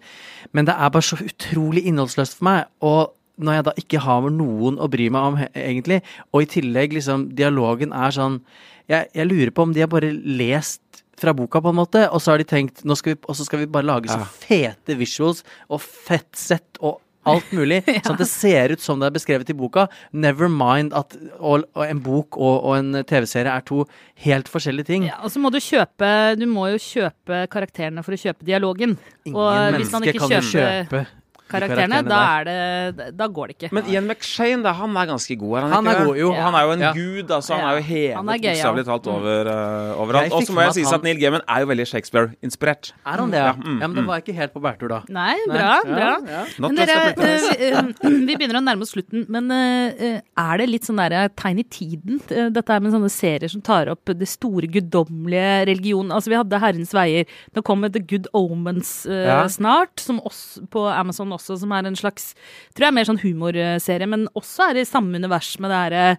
Men 0.56 0.64
det 0.68 0.76
er 0.78 0.90
bare 0.94 1.02
så 1.04 1.18
utrolig 1.20 1.84
innholdsløst 1.90 2.38
for 2.38 2.48
meg. 2.48 2.66
Og 2.80 3.12
når 3.38 3.58
jeg 3.58 3.64
da 3.68 3.74
ikke 3.82 4.00
har 4.06 4.28
noen 4.32 4.78
å 4.80 4.88
bry 4.92 5.08
meg 5.12 5.28
om 5.30 5.40
egentlig, 5.52 6.00
og 6.32 6.42
i 6.42 6.50
tillegg 6.56 6.96
liksom 6.96 7.28
dialogen 7.36 7.92
er 7.92 8.14
sånn 8.16 8.40
jeg, 8.88 9.08
jeg 9.14 9.26
lurer 9.26 9.50
på 9.50 9.64
om 9.66 9.72
de 9.74 9.82
har 9.82 9.90
bare 9.90 10.12
lest 10.14 10.80
fra 11.18 11.32
boka, 11.34 11.62
på 11.64 11.72
en 11.72 11.78
måte, 11.78 12.04
og 12.12 12.20
så 12.20 12.34
har 12.34 12.38
de 12.42 12.44
tenkt 12.48 12.84
nå 12.84 12.94
skal 12.98 13.14
vi, 13.14 13.18
Og 13.26 13.34
så 13.38 13.46
skal 13.46 13.62
vi 13.62 13.66
bare 13.72 13.88
lage 13.88 14.10
så 14.12 14.18
Ja. 14.20 14.26
fete 14.28 14.96
visuals 14.98 15.42
og 15.68 15.80
fett 15.80 16.36
sett 16.36 16.78
og 16.80 17.00
alt 17.26 17.48
mulig, 17.56 17.80
sånn 18.04 18.14
at 18.14 18.20
det 18.22 18.28
ser 18.30 18.70
ut 18.76 18.80
som 18.84 19.00
det 19.00 19.08
er 19.08 19.14
beskrevet 19.16 19.48
i 19.50 19.56
boka. 19.56 19.88
Never 20.12 20.46
mind 20.52 20.92
at 20.94 21.16
og, 21.40 21.64
og 21.74 21.82
en 21.82 21.98
bok 22.04 22.36
og, 22.38 22.60
og 22.68 22.76
en 22.78 23.00
TV-serie 23.02 23.50
er 23.50 23.64
to 23.66 23.80
helt 24.22 24.46
forskjellige 24.52 24.86
ting. 24.92 25.08
Ja, 25.08 25.18
og 25.24 25.32
så 25.34 25.42
må 25.42 25.50
du 25.50 25.58
kjøpe 25.58 26.36
Du 26.38 26.46
må 26.46 26.68
jo 26.70 26.78
kjøpe 26.78 27.46
karakterene 27.50 28.04
for 28.06 28.14
å 28.14 28.20
kjøpe 28.20 28.46
dialogen. 28.46 28.94
Ingen 29.26 29.40
og 29.40 29.50
hvis 29.80 29.90
man 29.90 30.04
menneske 30.04 30.14
ikke 30.14 30.28
kan 30.28 30.36
kjøper 30.36 30.86
kjøpe 30.86 31.06
karakterene, 31.50 32.02
da 32.08 32.20
er 32.40 32.44
det 32.48 33.16
Da 33.16 33.26
går 33.28 33.48
det 33.52 33.56
ikke. 33.58 33.70
Men 33.76 33.86
Ian 33.92 34.06
McShane, 34.08 34.62
da, 34.64 34.72
han 34.72 34.96
er 34.96 35.06
ganske 35.12 35.36
god, 35.38 35.56
er 35.58 35.60
han, 35.66 35.72
Han 35.76 35.84
ikke 35.90 35.96
er 36.00 36.06
god, 36.10 36.16
jo. 36.20 36.32
Han 36.34 36.54
er 36.54 36.62
jo 36.66 36.70
en 36.76 36.80
Ja. 36.86 36.92
gud, 36.92 37.30
altså. 37.30 37.54
Han 37.54 37.66
er 37.70 37.76
jo 37.78 37.82
hevet 37.86 38.16
er 38.16 38.40
bokstavelig 38.42 38.84
talt 38.86 39.06
over, 39.12 39.50
uh, 39.50 40.00
overalt. 40.02 40.32
Og 40.32 40.42
så 40.46 40.52
må 40.56 40.60
jeg 40.66 40.74
si 40.74 40.80
sies 40.82 40.92
at 40.92 41.02
Neil 41.06 41.18
Gaiman 41.20 41.42
er 41.48 41.60
jo 41.60 41.66
veldig 41.72 41.86
Shakespeare-inspirert. 41.92 42.92
Er 43.06 43.18
han 43.22 43.30
det? 43.30 43.38
Ja, 43.42 43.52
mm, 43.52 43.80
ja 43.80 43.86
men 43.86 43.96
det 44.00 44.06
var 44.06 44.20
ikke 44.22 44.34
helt 44.34 44.52
på 44.54 44.60
bærtur, 44.64 44.88
da. 44.88 45.00
Nei, 45.08 45.36
Nei. 45.46 45.56
bra, 45.56 45.74
Ja, 45.86 45.94
bra. 45.94 46.10
ja. 46.26 46.44
Men 46.58 46.74
dere, 46.76 46.96
eh, 47.14 47.70
eh, 47.70 47.82
vi 48.28 48.36
begynner 48.36 48.58
å 48.60 48.64
nærme 48.64 48.82
oss 48.82 48.92
slutten, 48.96 49.26
men 49.28 49.50
uh, 49.50 50.20
er 50.36 50.58
det 50.58 50.68
litt 50.70 50.84
sånn 50.88 50.96
der 50.98 51.28
tegn 51.36 51.60
i 51.60 51.64
tiden? 51.64 52.20
eh, 52.30 52.48
Dette 52.50 52.70
er 52.74 52.80
med 52.80 52.92
sånne 52.92 53.10
serier 53.12 53.48
som 53.52 53.60
tar 53.62 53.88
opp 53.92 54.04
det 54.16 54.26
store 54.28 54.66
guddommelige 54.72 55.66
religion. 55.68 56.10
Altså, 56.10 56.28
vi 56.32 56.36
hadde 56.40 56.58
Herrens 56.62 56.92
veier. 56.96 57.26
Nå 57.54 57.62
kommer 57.66 57.92
The 57.92 58.00
Good 58.00 58.26
Omens 58.34 59.06
eh, 59.06 59.26
Ja. 59.26 59.42
snart, 59.48 59.98
som 60.00 60.20
oss, 60.24 60.58
på 60.70 60.86
Amazon 60.88 61.28
også, 61.30 61.35
som 61.40 61.72
er 61.72 61.86
en 61.86 61.96
slags 61.96 62.34
Tror 62.74 62.86
jeg 62.86 62.88
er 62.88 62.98
mer 62.98 63.04
sånn 63.04 63.20
humorserie, 63.22 64.06
men 64.08 64.28
også 64.34 64.70
er 64.70 64.76
i 64.80 64.84
samme 64.84 65.14
univers 65.20 65.58
med 65.60 65.70
det 65.70 65.76
herre 65.84 66.18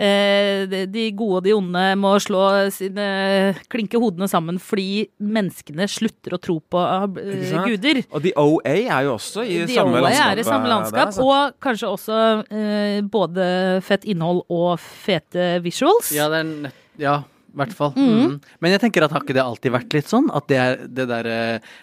Eh, 0.00 0.64
de- 0.64 0.86
de 0.88 1.10
gode 1.12 1.36
og 1.36 1.42
de 1.44 1.52
onde 1.52 1.94
må 2.00 2.14
slå 2.24 2.70
sine 2.72 3.52
klinke 3.68 3.98
hodene 4.00 4.24
sammen 4.32 4.56
fordi 4.58 5.10
menneskene 5.20 5.84
slutter 5.84 6.32
å 6.32 6.40
tro 6.40 6.54
på 6.72 6.80
eh, 6.80 7.66
guder. 7.66 8.00
Og 8.10 8.22
The 8.22 8.32
OA 8.34 8.88
er 8.88 9.02
jo 9.04 9.18
også 9.18 9.44
i 9.44 9.58
De 9.66 9.74
samme 9.74 9.98
OA 10.00 10.06
landskap. 10.08 10.32
er 10.32 10.38
i 10.40 10.42
samme 10.48 10.68
landskap, 10.72 10.94
der, 10.94 11.06
altså. 11.12 11.26
og 11.28 11.52
kanskje 11.60 11.90
også 11.92 12.44
eh, 12.50 13.00
både 13.02 13.82
fett 13.84 14.04
innhold 14.08 14.40
og 14.48 14.78
fete 14.80 15.60
visuals. 15.60 16.14
Ja, 16.16 16.30
det 16.32 16.38
er 16.46 16.48
nett, 16.64 16.72
ja, 16.96 17.18
hvert 17.56 17.74
fall. 17.76 17.92
Mm. 17.96 18.38
Men 18.60 18.74
jeg 18.74 18.82
tenker 18.84 19.04
at 19.06 19.12
har 19.14 19.24
ikke 19.24 19.36
det 19.36 19.42
alltid 19.44 19.74
vært 19.74 19.96
litt 19.96 20.10
sånn? 20.10 20.30
At 20.34 20.46
det, 20.50 20.60
er, 20.60 20.86
det 20.86 21.06
der, 21.10 21.28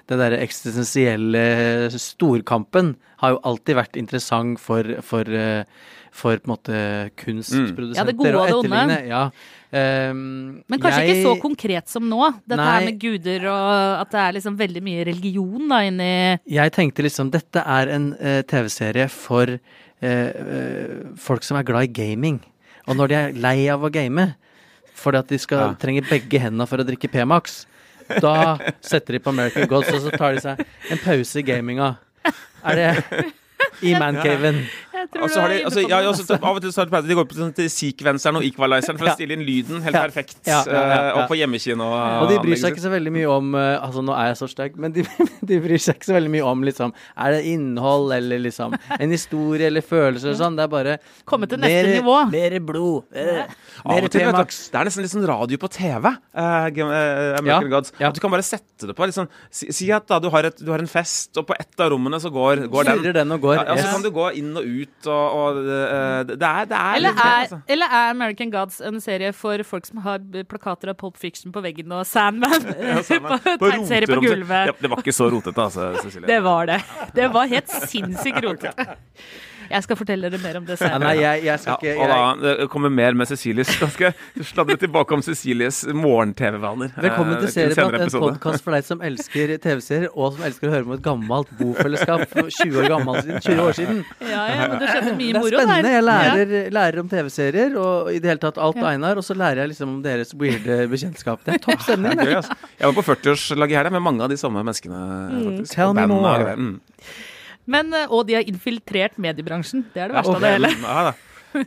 det 0.08 0.18
der 0.22 0.38
eksistensielle 0.40 1.46
storkampen 1.94 2.96
har 3.22 3.36
jo 3.36 3.44
alltid 3.50 3.78
vært 3.80 3.98
interessant 4.00 4.60
for, 4.62 4.98
for, 5.06 5.28
eh, 5.34 5.64
for 6.14 6.38
på 6.38 6.48
en 6.48 6.54
måte 6.54 6.82
kunstprodusenter 7.18 7.98
Ja, 7.98 8.06
det 8.06 8.18
gode 8.18 8.34
og 8.36 8.60
onde. 8.60 8.70
etterligne. 8.70 9.00
Ja. 9.10 9.24
Um, 9.68 10.64
Men 10.70 10.80
kanskje 10.80 11.02
jeg- 11.04 11.18
ikke 11.18 11.26
så 11.26 11.42
konkret 11.42 11.90
som 11.90 12.04
nå. 12.08 12.22
Dette 12.48 12.68
her 12.70 12.86
med 12.86 13.00
guder 13.00 13.48
og 13.52 14.02
at 14.02 14.12
det 14.12 14.20
er 14.22 14.34
liksom 14.38 14.58
veldig 14.58 14.84
mye 14.84 15.06
religion 15.06 15.68
da 15.68 15.82
inni 15.84 16.40
Jeg 16.48 16.72
tenkte 16.72 17.04
liksom 17.04 17.32
dette 17.32 17.60
er 17.66 17.90
en 17.90 18.14
uh, 18.14 18.42
TV-serie 18.48 19.10
for 19.10 19.48
uh, 19.48 20.08
uh, 20.08 21.16
folk 21.18 21.44
som 21.44 21.58
er 21.58 21.64
glad 21.64 21.90
i 21.90 21.94
gaming. 21.94 22.40
Og 22.88 22.96
når 22.96 23.08
de 23.08 23.16
er 23.16 23.34
lei 23.34 23.68
av 23.68 23.82
å 23.84 23.92
game, 23.92 24.36
fordi 24.98 25.22
at 25.22 25.30
de 25.32 25.38
skal, 25.42 25.60
Ja. 25.70 25.74
trenger 25.80 26.08
begge 26.10 26.40
hendene 26.42 26.68
for 26.70 26.82
å 26.82 26.86
drikke 26.88 27.10
P-Max, 27.14 27.66
da 28.24 28.58
setter 28.82 29.18
de 29.18 29.20
på 29.24 29.30
American 29.34 29.68
Gods, 29.70 29.90
og 29.94 30.02
så 30.06 30.12
tar 30.18 30.36
de 30.38 30.42
seg 30.42 30.62
en 30.92 31.02
pause 31.04 31.40
i 31.42 31.44
gaminga. 31.48 31.98
Er 32.66 32.76
det 32.76 33.34
i 33.84 33.94
mancaven? 34.00 34.64
Jeg 34.98 35.22
Og 35.24 35.30
så 35.30 35.42
har 35.44 35.52
de, 35.54 35.58
altså, 35.68 35.82
ja, 35.88 36.00
også, 36.10 36.38
av 36.42 36.56
og 36.58 36.62
til 36.64 36.72
så 36.74 36.82
har 36.84 36.90
de 36.90 37.08
de 37.08 37.16
går 37.20 37.28
på 37.30 37.38
sånn 37.38 37.54
til 37.56 37.70
sequenceren 37.70 38.40
og 38.40 38.44
equalizeren 38.48 38.98
for 38.98 39.06
Ja. 39.08 39.14
å 39.14 39.18
stille 39.20 39.38
inn 39.38 39.44
lyden 39.46 39.82
helt 39.86 39.96
Ja. 39.96 40.04
perfekt. 40.08 40.40
Ja, 40.48 40.64
ja, 40.66 40.72
ja, 40.74 40.82
ja. 40.82 40.98
eh, 41.12 41.18
Og 41.22 41.30
på 41.30 41.38
hjemmekino. 41.38 41.88
Og 42.24 42.30
de 42.32 42.40
bryr 42.44 42.58
seg 42.58 42.74
ikke 42.74 42.84
så 42.88 42.92
veldig 42.94 43.14
mye 43.14 43.30
om 43.30 43.56
eh, 43.56 43.78
Altså, 43.78 44.02
nå 44.04 44.16
er 44.18 44.32
jeg 44.34 44.38
så 44.42 44.48
sterk, 44.50 44.76
men 44.82 44.92
de, 44.96 45.04
de 45.52 45.60
bryr 45.64 45.78
seg 45.78 45.96
ikke 46.00 46.10
så 46.10 46.18
veldig 46.18 46.32
mye 46.34 46.46
om 46.50 46.64
liksom 46.68 46.94
Er 47.16 47.32
det 47.38 47.44
innhold 47.54 48.12
eller 48.18 48.40
liksom 48.40 48.74
en 49.00 49.12
historie 49.14 49.68
eller 49.70 49.82
følelser 49.86 50.34
og 50.34 50.40
sånn? 50.42 50.58
Det 50.58 50.66
er 50.66 50.74
bare 50.74 50.98
Komme 51.26 51.48
til 51.48 51.60
neste 51.62 51.94
nivå. 52.02 52.18
Mer 52.32 52.58
blod. 52.60 53.04
eh, 53.14 53.46
Mer 53.86 54.08
til, 54.08 54.22
du, 54.22 54.32
P-Max. 54.32 54.70
det 54.74 54.80
er 54.80 54.88
nesten 54.90 55.04
litt 55.06 55.12
sånn 55.14 55.28
radio 55.28 55.58
på 55.62 55.70
TV. 55.70 56.08
Uh, 56.34 56.42
eh, 56.42 57.38
American 57.38 57.46
Ja, 57.46 57.60
Gods. 57.70 57.92
ja. 58.00 58.08
At 58.10 58.16
du 58.18 58.22
kan 58.24 58.32
bare 58.34 58.44
sette 58.46 58.88
det 58.90 58.96
på. 58.98 59.06
Liksom, 59.10 59.28
si, 59.54 59.70
si 59.76 59.92
at 59.94 60.08
da 60.10 60.18
du 60.24 60.30
har, 60.34 60.48
et, 60.50 60.58
du 60.64 60.72
har 60.72 60.80
en 60.82 60.88
fest, 60.90 61.38
og 61.38 61.46
på 61.50 61.56
ett 61.60 61.80
av 61.84 61.92
rommene 61.94 62.20
så 62.22 62.32
går, 62.34 62.66
går 62.72 62.90
den. 62.90 63.04
Den 63.14 63.32
og 63.36 63.42
går. 63.46 63.56
Ja, 63.60 63.76
så 63.78 63.84
yes. 63.86 63.92
kan 63.94 64.02
du 64.06 64.10
gå 64.16 64.28
inn 64.40 64.52
og 64.58 64.66
ut, 64.66 64.87
og, 65.08 65.36
og 65.38 65.58
det, 65.62 65.80
det, 66.32 66.48
er, 66.48 66.68
det 66.68 66.78
er 66.78 66.98
Eller 66.98 67.14
litt 67.14 67.22
er, 67.24 67.42
altså. 67.44 67.60
eller 67.68 67.94
er 68.00 68.10
American 68.12 68.52
Gods 68.52 68.80
en 68.84 69.00
serie 69.04 69.32
for 69.36 69.62
folk 69.68 69.86
som 69.88 70.02
har 70.06 70.24
plakater 70.50 70.92
av 70.92 70.98
Pulp 71.00 71.20
Fiction 71.22 71.54
på 71.56 71.64
veggen 71.64 71.94
og 71.96 72.06
Sandman 72.10 72.66
Ja, 72.90 73.02
Sandman. 73.06 73.40
på 73.62 73.70
tegneserie 73.70 74.10
på 74.10 74.22
gulvet? 74.24 74.72
Det, 74.72 74.78
det 74.82 74.92
var 74.94 75.04
ikke 75.04 75.16
så 75.16 75.30
rotete, 75.32 75.68
altså, 75.68 75.92
Cecilie. 76.02 76.28
Det 76.28 76.40
var 76.44 76.72
det. 76.72 76.80
Det 77.16 77.30
var 77.34 77.54
helt 77.54 77.78
sinnssykt 77.92 78.42
rotete. 78.44 78.88
Jeg 79.70 79.84
skal 79.84 79.98
fortelle 80.00 80.30
dere 80.32 80.40
mer 80.44 80.58
om 80.62 80.66
det 80.68 80.78
senere. 80.80 81.00
nei, 81.04 81.16
jeg, 81.22 81.44
jeg 81.48 81.60
skal 81.64 81.88
Ja, 81.88 81.96
og 81.98 82.42
da 82.42 82.54
det 82.62 82.68
kommer 82.72 82.92
mer 82.94 83.14
med 83.20 83.28
Cecilies. 83.30 83.72
Da 83.82 83.90
skal 83.92 84.12
jeg 84.14 84.46
sladre 84.48 84.78
tilbake 84.80 85.14
om 85.18 85.22
Cecilies 85.26 85.82
morgen-TV-vaner. 85.92 86.94
Velkommen 86.96 87.36
eh, 87.36 87.42
til 87.44 87.50
en 87.50 87.54
Serieprat, 87.76 88.06
en 88.08 88.22
podkast 88.24 88.64
for 88.66 88.76
deg 88.78 88.88
som 88.88 89.04
elsker 89.06 89.54
TV-serier, 89.64 90.08
og 90.16 90.36
som 90.38 90.46
elsker 90.48 90.70
å 90.70 90.74
høre 90.76 90.88
om 90.88 90.96
et 90.98 91.04
gammelt 91.06 91.52
bofellesskap 91.60 92.26
20 92.38 92.80
år 92.84 92.90
gammelt 92.96 93.24
siden. 93.28 93.42
20 93.48 93.64
år 93.68 93.78
siden. 93.82 94.02
Ja, 94.24 94.44
ja, 94.54 94.68
men 94.72 94.82
det 94.84 94.90
skjedde 94.94 95.16
mye 95.20 95.36
Det 95.36 95.44
er 95.44 95.60
spennende. 95.62 95.94
Jeg 95.98 96.08
lærer, 96.08 96.56
lærer 96.80 97.02
om 97.04 97.12
TV-serier 97.12 97.78
og 97.82 98.12
i 98.14 98.20
det 98.24 98.34
hele 98.34 98.44
tatt 98.48 98.60
alt 98.62 98.78
Ja. 98.82 98.92
Einar, 98.94 99.18
og 99.20 99.26
så 99.26 99.36
lærer 99.38 99.64
jeg 99.66 99.74
liksom 99.74 99.96
om 99.98 100.02
deres 100.06 100.32
weirde 100.38 100.84
bekjentskap. 100.92 101.42
Det 101.46 101.58
er 101.58 101.64
topp 101.64 101.82
Det 101.82 101.88
stemning. 101.90 102.14
er 102.20 102.30
gøy, 102.30 102.36
altså. 102.42 102.56
Jeg 102.78 102.88
var 102.92 102.96
på 103.02 103.06
40-årslaget 103.12 103.74
i 103.74 103.80
helga 103.82 103.94
med 103.98 104.06
mange 104.06 104.24
av 104.24 104.30
de 104.32 104.38
samme 104.40 104.62
menneskene. 104.64 105.02
faktisk. 105.34 105.74
Tell 105.76 105.94
me 105.98 106.06
more. 106.08 106.54
Mm. 106.56 106.76
Men, 107.68 107.92
eh, 107.94 108.08
og 108.10 108.26
de 108.30 108.38
har 108.40 108.48
infiltrert 108.48 109.18
mediebransjen. 109.22 109.86
Det 109.94 110.06
er 110.06 110.12
det 110.12 110.16
Ja, 110.16 110.22
verste 110.22 110.36
av 110.38 110.42
det 110.46 110.52
hele. 110.56 110.72
Ja, 110.82 111.12
da. 111.12 111.14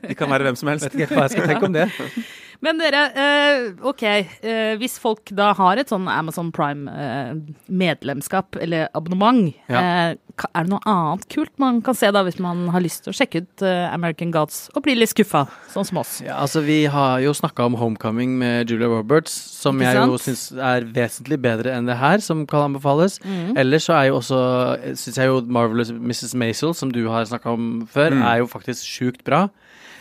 De 0.09 0.15
kan 0.15 0.31
være 0.31 0.47
hvem 0.49 0.57
som 0.61 0.69
helst. 0.71 0.87
Vet 0.89 0.95
ikke 1.01 1.17
hva 1.19 1.27
jeg 1.27 1.35
skal 1.37 1.49
tenke 1.51 1.69
om 1.69 1.75
det. 1.77 1.89
Men 2.63 2.77
dere, 2.79 3.07
eh, 3.17 3.71
ok. 3.89 4.03
eh, 4.05 4.77
hvis 4.77 4.99
folk 5.01 5.31
da 5.33 5.55
har 5.57 5.79
et 5.81 5.89
sånn 5.89 6.05
Amazon 6.13 6.51
Prime-medlemskap 6.53 8.57
eller 8.61 8.89
abonnement, 8.95 9.55
Ja. 9.69 9.81
eh, 10.11 10.15
er 10.55 10.63
det 10.65 10.71
noe 10.71 10.81
annet 10.87 11.29
kult 11.29 11.51
man 11.59 11.83
kan 11.83 11.95
se 11.95 12.11
da 12.11 12.23
hvis 12.25 12.39
man 12.41 12.69
har 12.69 12.81
lyst 12.81 13.05
til 13.05 13.13
å 13.13 13.17
sjekke 13.17 13.37
ut 13.43 13.63
eh, 13.63 13.93
American 13.93 14.31
Gods 14.31 14.71
og 14.75 14.83
bli 14.85 14.95
litt 14.95 15.09
skuffa, 15.13 15.47
sånn 15.73 15.85
som 15.87 15.99
oss? 15.99 16.21
Ja, 16.25 16.37
altså 16.41 16.61
Vi 16.65 16.87
har 16.87 17.21
jo 17.21 17.33
snakka 17.33 17.65
om 17.65 17.75
Homecoming 17.75 18.39
med 18.39 18.69
Julia 18.71 18.89
Roberts, 18.89 19.33
som 19.33 19.79
jeg 19.81 19.95
jo 19.97 20.17
syns 20.19 20.53
er 20.53 20.83
vesentlig 20.85 21.41
bedre 21.41 21.73
enn 21.77 21.87
det 21.87 21.97
her, 21.97 22.19
som 22.21 22.47
kan 22.47 22.63
anbefales. 22.75 23.19
Mm. 23.25 23.57
Ellers 23.57 23.85
så 23.89 23.93
er 23.97 24.05
jo 24.09 24.17
også 24.21 24.79
syns 24.97 25.17
jeg 25.17 25.27
jo 25.29 25.41
Marvelous 25.49 25.91
Mrs. 25.93 26.35
Maisel, 26.35 26.75
som 26.75 26.91
du 26.93 27.09
har 27.09 27.25
snakka 27.25 27.47
om 27.53 27.87
før, 27.91 28.11
Mm. 28.11 28.23
er 28.23 28.39
jo 28.39 28.47
faktisk 28.47 28.85
sjukt 28.85 29.25
bra. 29.25 29.49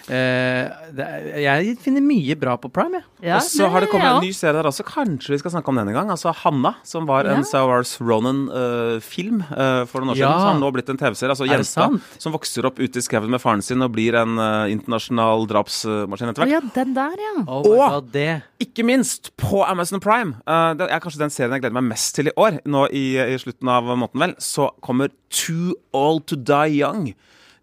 Eh, 0.10 0.90
det 0.98 1.06
er, 1.06 1.26
jeg 1.44 1.76
finner 1.84 2.02
mye 2.02 2.36
bra 2.40 2.56
på 2.58 2.70
Prime, 2.74 2.98
jeg. 2.98 3.06
Ja, 3.30 3.36
og 3.38 3.44
så 3.46 3.68
har 3.70 3.84
det 3.84 3.90
kommet 3.92 4.08
ja. 4.08 4.16
en 4.18 4.24
ny 4.26 4.32
serie 4.34 4.56
der 4.58 4.66
også. 4.70 4.84
Kanskje 4.88 5.36
vi 5.36 5.40
skal 5.42 5.52
snakke 5.54 5.70
om 5.70 5.78
den 5.78 5.92
en 5.92 5.98
gang. 6.00 6.10
Altså 6.10 6.34
Hanna, 6.34 6.72
som 6.88 7.06
var 7.10 7.26
Ja. 7.30 7.36
en 7.38 7.44
Sawars 7.46 7.92
Ronan-film 8.02 9.42
uh, 9.52 9.86
for 9.90 10.02
noen 10.02 10.14
år 10.16 10.18
Ja. 10.18 10.30
siden. 10.32 10.40
Så 10.42 10.48
har 10.50 10.60
nå 10.60 10.72
blitt 10.74 10.90
en 10.90 10.98
TV-serie. 10.98 11.36
Altså 11.36 11.48
jenta 11.50 11.88
som 12.18 12.34
vokser 12.34 12.66
opp 12.66 12.80
ute 12.80 12.98
i 12.98 13.06
skauen 13.06 13.30
med 13.30 13.42
faren 13.44 13.62
sin 13.66 13.82
og 13.86 13.92
blir 13.94 14.16
en 14.20 14.38
eh, 14.40 14.72
internasjonal 14.74 15.46
drapsmaskin 15.50 16.32
etter 16.32 16.46
hvert. 16.46 16.52
ja, 16.58 16.62
den 16.76 16.94
der, 16.98 17.16
ja. 17.20 17.34
Oh 17.48 17.62
Og- 17.62 17.78
God, 17.78 18.12
det. 18.12 18.42
Ikke 18.60 18.84
minst 18.84 19.32
på 19.38 19.64
Amazon 19.68 20.00
Prime. 20.00 20.36
Eh, 20.48 20.74
det 20.80 20.90
er 20.90 21.00
kanskje 21.00 21.20
den 21.20 21.30
serien 21.30 21.52
jeg 21.54 21.62
gleder 21.62 21.78
meg 21.82 21.90
mest 21.94 22.16
til 22.16 22.28
i 22.28 22.36
år. 22.38 22.60
Nå 22.66 22.88
i, 22.92 23.18
i 23.20 23.38
slutten 23.38 23.68
av 23.70 23.84
måneden, 23.84 24.20
vel. 24.20 24.36
Så 24.40 24.72
kommer 24.82 25.10
Too 25.30 25.76
Old 25.94 26.26
To 26.28 26.36
Die 26.36 26.80
Young. 26.82 27.14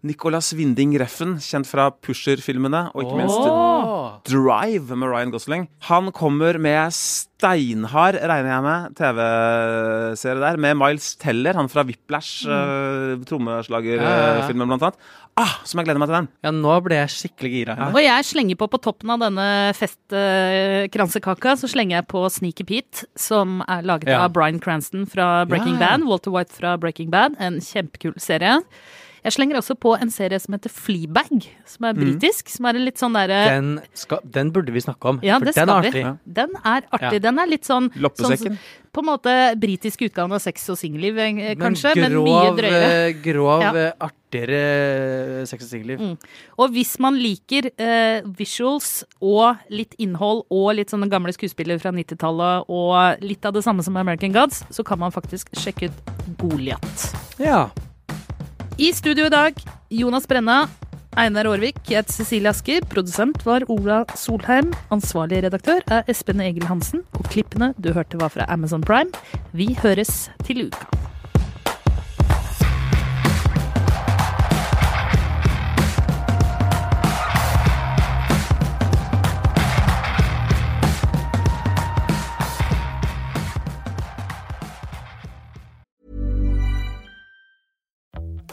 Nicolas 0.03 0.53
Winding 0.53 0.93
Reffen, 1.01 1.37
kjent 1.41 1.65
fra 1.67 1.89
Pusher-filmene, 1.91 2.91
og 2.93 3.01
ikke 3.03 3.17
minst 3.17 3.39
oh. 3.41 4.19
Drive 4.29 4.95
med 4.95 5.09
Ryan 5.09 5.31
Gosling. 5.33 5.67
Han 5.89 6.11
kommer 6.15 6.59
med 6.61 6.93
steinhard, 6.93 8.15
regner 8.21 8.51
jeg 8.53 8.63
med, 8.67 8.95
TV-serie 8.99 10.41
der, 10.43 10.57
med 10.61 10.77
Miles 10.77 11.15
Teller, 11.21 11.57
han 11.57 11.69
fra 11.71 11.83
Whiplash, 11.87 12.45
Mm. 12.47 12.51
uh, 13.21 13.23
trommeslagerfilmen 13.25 14.03
Ja, 14.03 14.43
ja, 14.43 14.47
ja. 14.47 14.65
blant 14.65 14.83
annet. 14.83 14.99
Ah, 15.37 15.51
som 15.69 15.77
jeg 15.77 15.85
gleder 15.85 15.99
meg 16.01 16.09
til 16.09 16.15
den! 16.17 16.27
Ja, 16.45 16.51
nå 16.51 16.75
ble 16.81 16.95
jeg 16.97 17.11
skikkelig 17.13 17.51
gira. 17.53 17.75
Og 17.93 17.99
jeg 18.01 18.25
slenger 18.25 18.57
på 18.57 18.67
på 18.73 18.79
toppen 18.81 19.11
av 19.13 19.19
denne 19.21 19.45
festkransekaka, 19.77 21.53
så 21.61 21.69
slenger 21.69 21.99
jeg 21.99 22.07
på 22.09 22.23
Sneaky 22.33 22.65
Pete, 22.65 23.05
som 23.17 23.61
er 23.67 23.83
laget 23.85 24.09
Ja. 24.09 24.23
av 24.25 24.33
Bryan 24.33 24.59
Cranston 24.59 25.05
fra 25.05 25.45
Breaking 25.45 25.75
Ja. 25.79 25.97
Bad, 25.97 26.07
Walter 26.07 26.31
White 26.31 26.53
fra 26.53 26.75
Breaking 26.77 27.09
Bad. 27.11 27.35
En 27.39 27.59
kjempekul 27.61 28.13
serie. 28.19 28.61
Jeg 29.27 29.33
slenger 29.35 29.57
også 29.59 29.75
på 29.75 29.91
en 29.99 30.11
serie 30.13 30.37
som 30.39 30.55
heter 30.55 30.71
Fleabag, 30.71 31.43
som 31.67 31.83
er 31.89 31.97
britisk. 31.97 32.47
Som 32.53 32.69
er 32.69 32.77
en 32.79 32.85
litt 32.87 33.01
sånn 33.01 33.15
derre 33.17 33.39
Den, 33.49 33.71
den 34.23 34.51
burde 34.55 34.71
vi 34.71 34.79
snakke 34.79 35.09
om, 35.11 35.17
Ja, 35.25 35.35
for 35.41 35.49
det 35.49 35.55
den 35.57 35.67
skal 35.67 35.71
er 35.73 35.81
vi. 35.83 35.89
artig. 35.91 36.33
Den 36.39 36.53
er 36.63 36.85
artig. 36.95 37.17
Ja. 37.17 37.23
Den 37.27 37.39
er 37.43 37.49
litt 37.51 37.67
sånn, 37.67 37.89
sånn 37.91 38.57
På 38.95 39.03
en 39.03 39.09
måte 39.09 39.33
britisk 39.59 40.05
utgave 40.07 40.37
av 40.37 40.39
Sex 40.41 40.63
og 40.71 40.77
singelliv, 40.79 41.17
kanskje, 41.19 41.57
Men 41.57 41.59
kanskje, 41.59 41.91
men 41.99 42.15
mye 42.23 42.53
drøyere. 42.55 42.87
eh, 43.09 43.11
Grov, 43.25 43.61
Ja. 43.61 43.71
eh, 43.75 43.91
artigere 44.07 45.45
sex 45.47 45.63
og 45.65 45.69
singelliv. 45.69 45.99
Mm. 45.99 46.17
Og 46.59 46.71
hvis 46.71 46.93
man 46.99 47.15
liker 47.19 47.67
uh, 47.79 48.21
visuals 48.37 49.03
og 49.21 49.57
litt 49.69 49.93
innhold 49.99 50.45
og 50.49 50.75
litt 50.75 50.89
sånne 50.89 51.09
gamle 51.11 51.31
skuespillere 51.35 51.79
fra 51.79 51.91
90-tallet 51.91 52.65
og 52.69 53.21
litt 53.23 53.45
av 53.45 53.53
det 53.53 53.63
samme 53.63 53.83
som 53.83 53.95
American 53.97 54.31
Gods, 54.35 54.63
så 54.71 54.83
kan 54.87 54.99
man 54.99 55.11
faktisk 55.11 55.51
sjekke 55.55 55.91
ut 55.91 56.15
Goliat. 56.39 57.13
Ja. 57.39 57.67
I 58.77 58.91
studio 58.93 59.25
i 59.25 59.29
dag, 59.29 59.55
Jonas 59.89 60.27
Brenna, 60.29 60.67
Einar 61.17 61.47
Aarvik, 61.49 61.79
jeg 61.89 61.97
heter 61.97 62.13
Cecilie 62.13 62.51
Asker, 62.51 62.85
produsent 62.85 63.41
var 63.41 63.65
Ola 63.73 64.03
Solheim, 64.13 64.69
ansvarlig 64.93 65.41
redaktør 65.47 65.81
er 65.89 66.05
Espen 66.13 66.45
Egil 66.45 66.69
Hansen, 66.69 67.01
og 67.17 67.25
klippene 67.33 67.71
du 67.81 67.89
hørte 67.97 68.21
var 68.21 68.29
fra 68.37 68.45
Amazon 68.53 68.85
Prime. 68.85 69.09
Vi 69.49 69.71
høres 69.81 70.27
til 70.45 70.67
uka. 70.67 71.06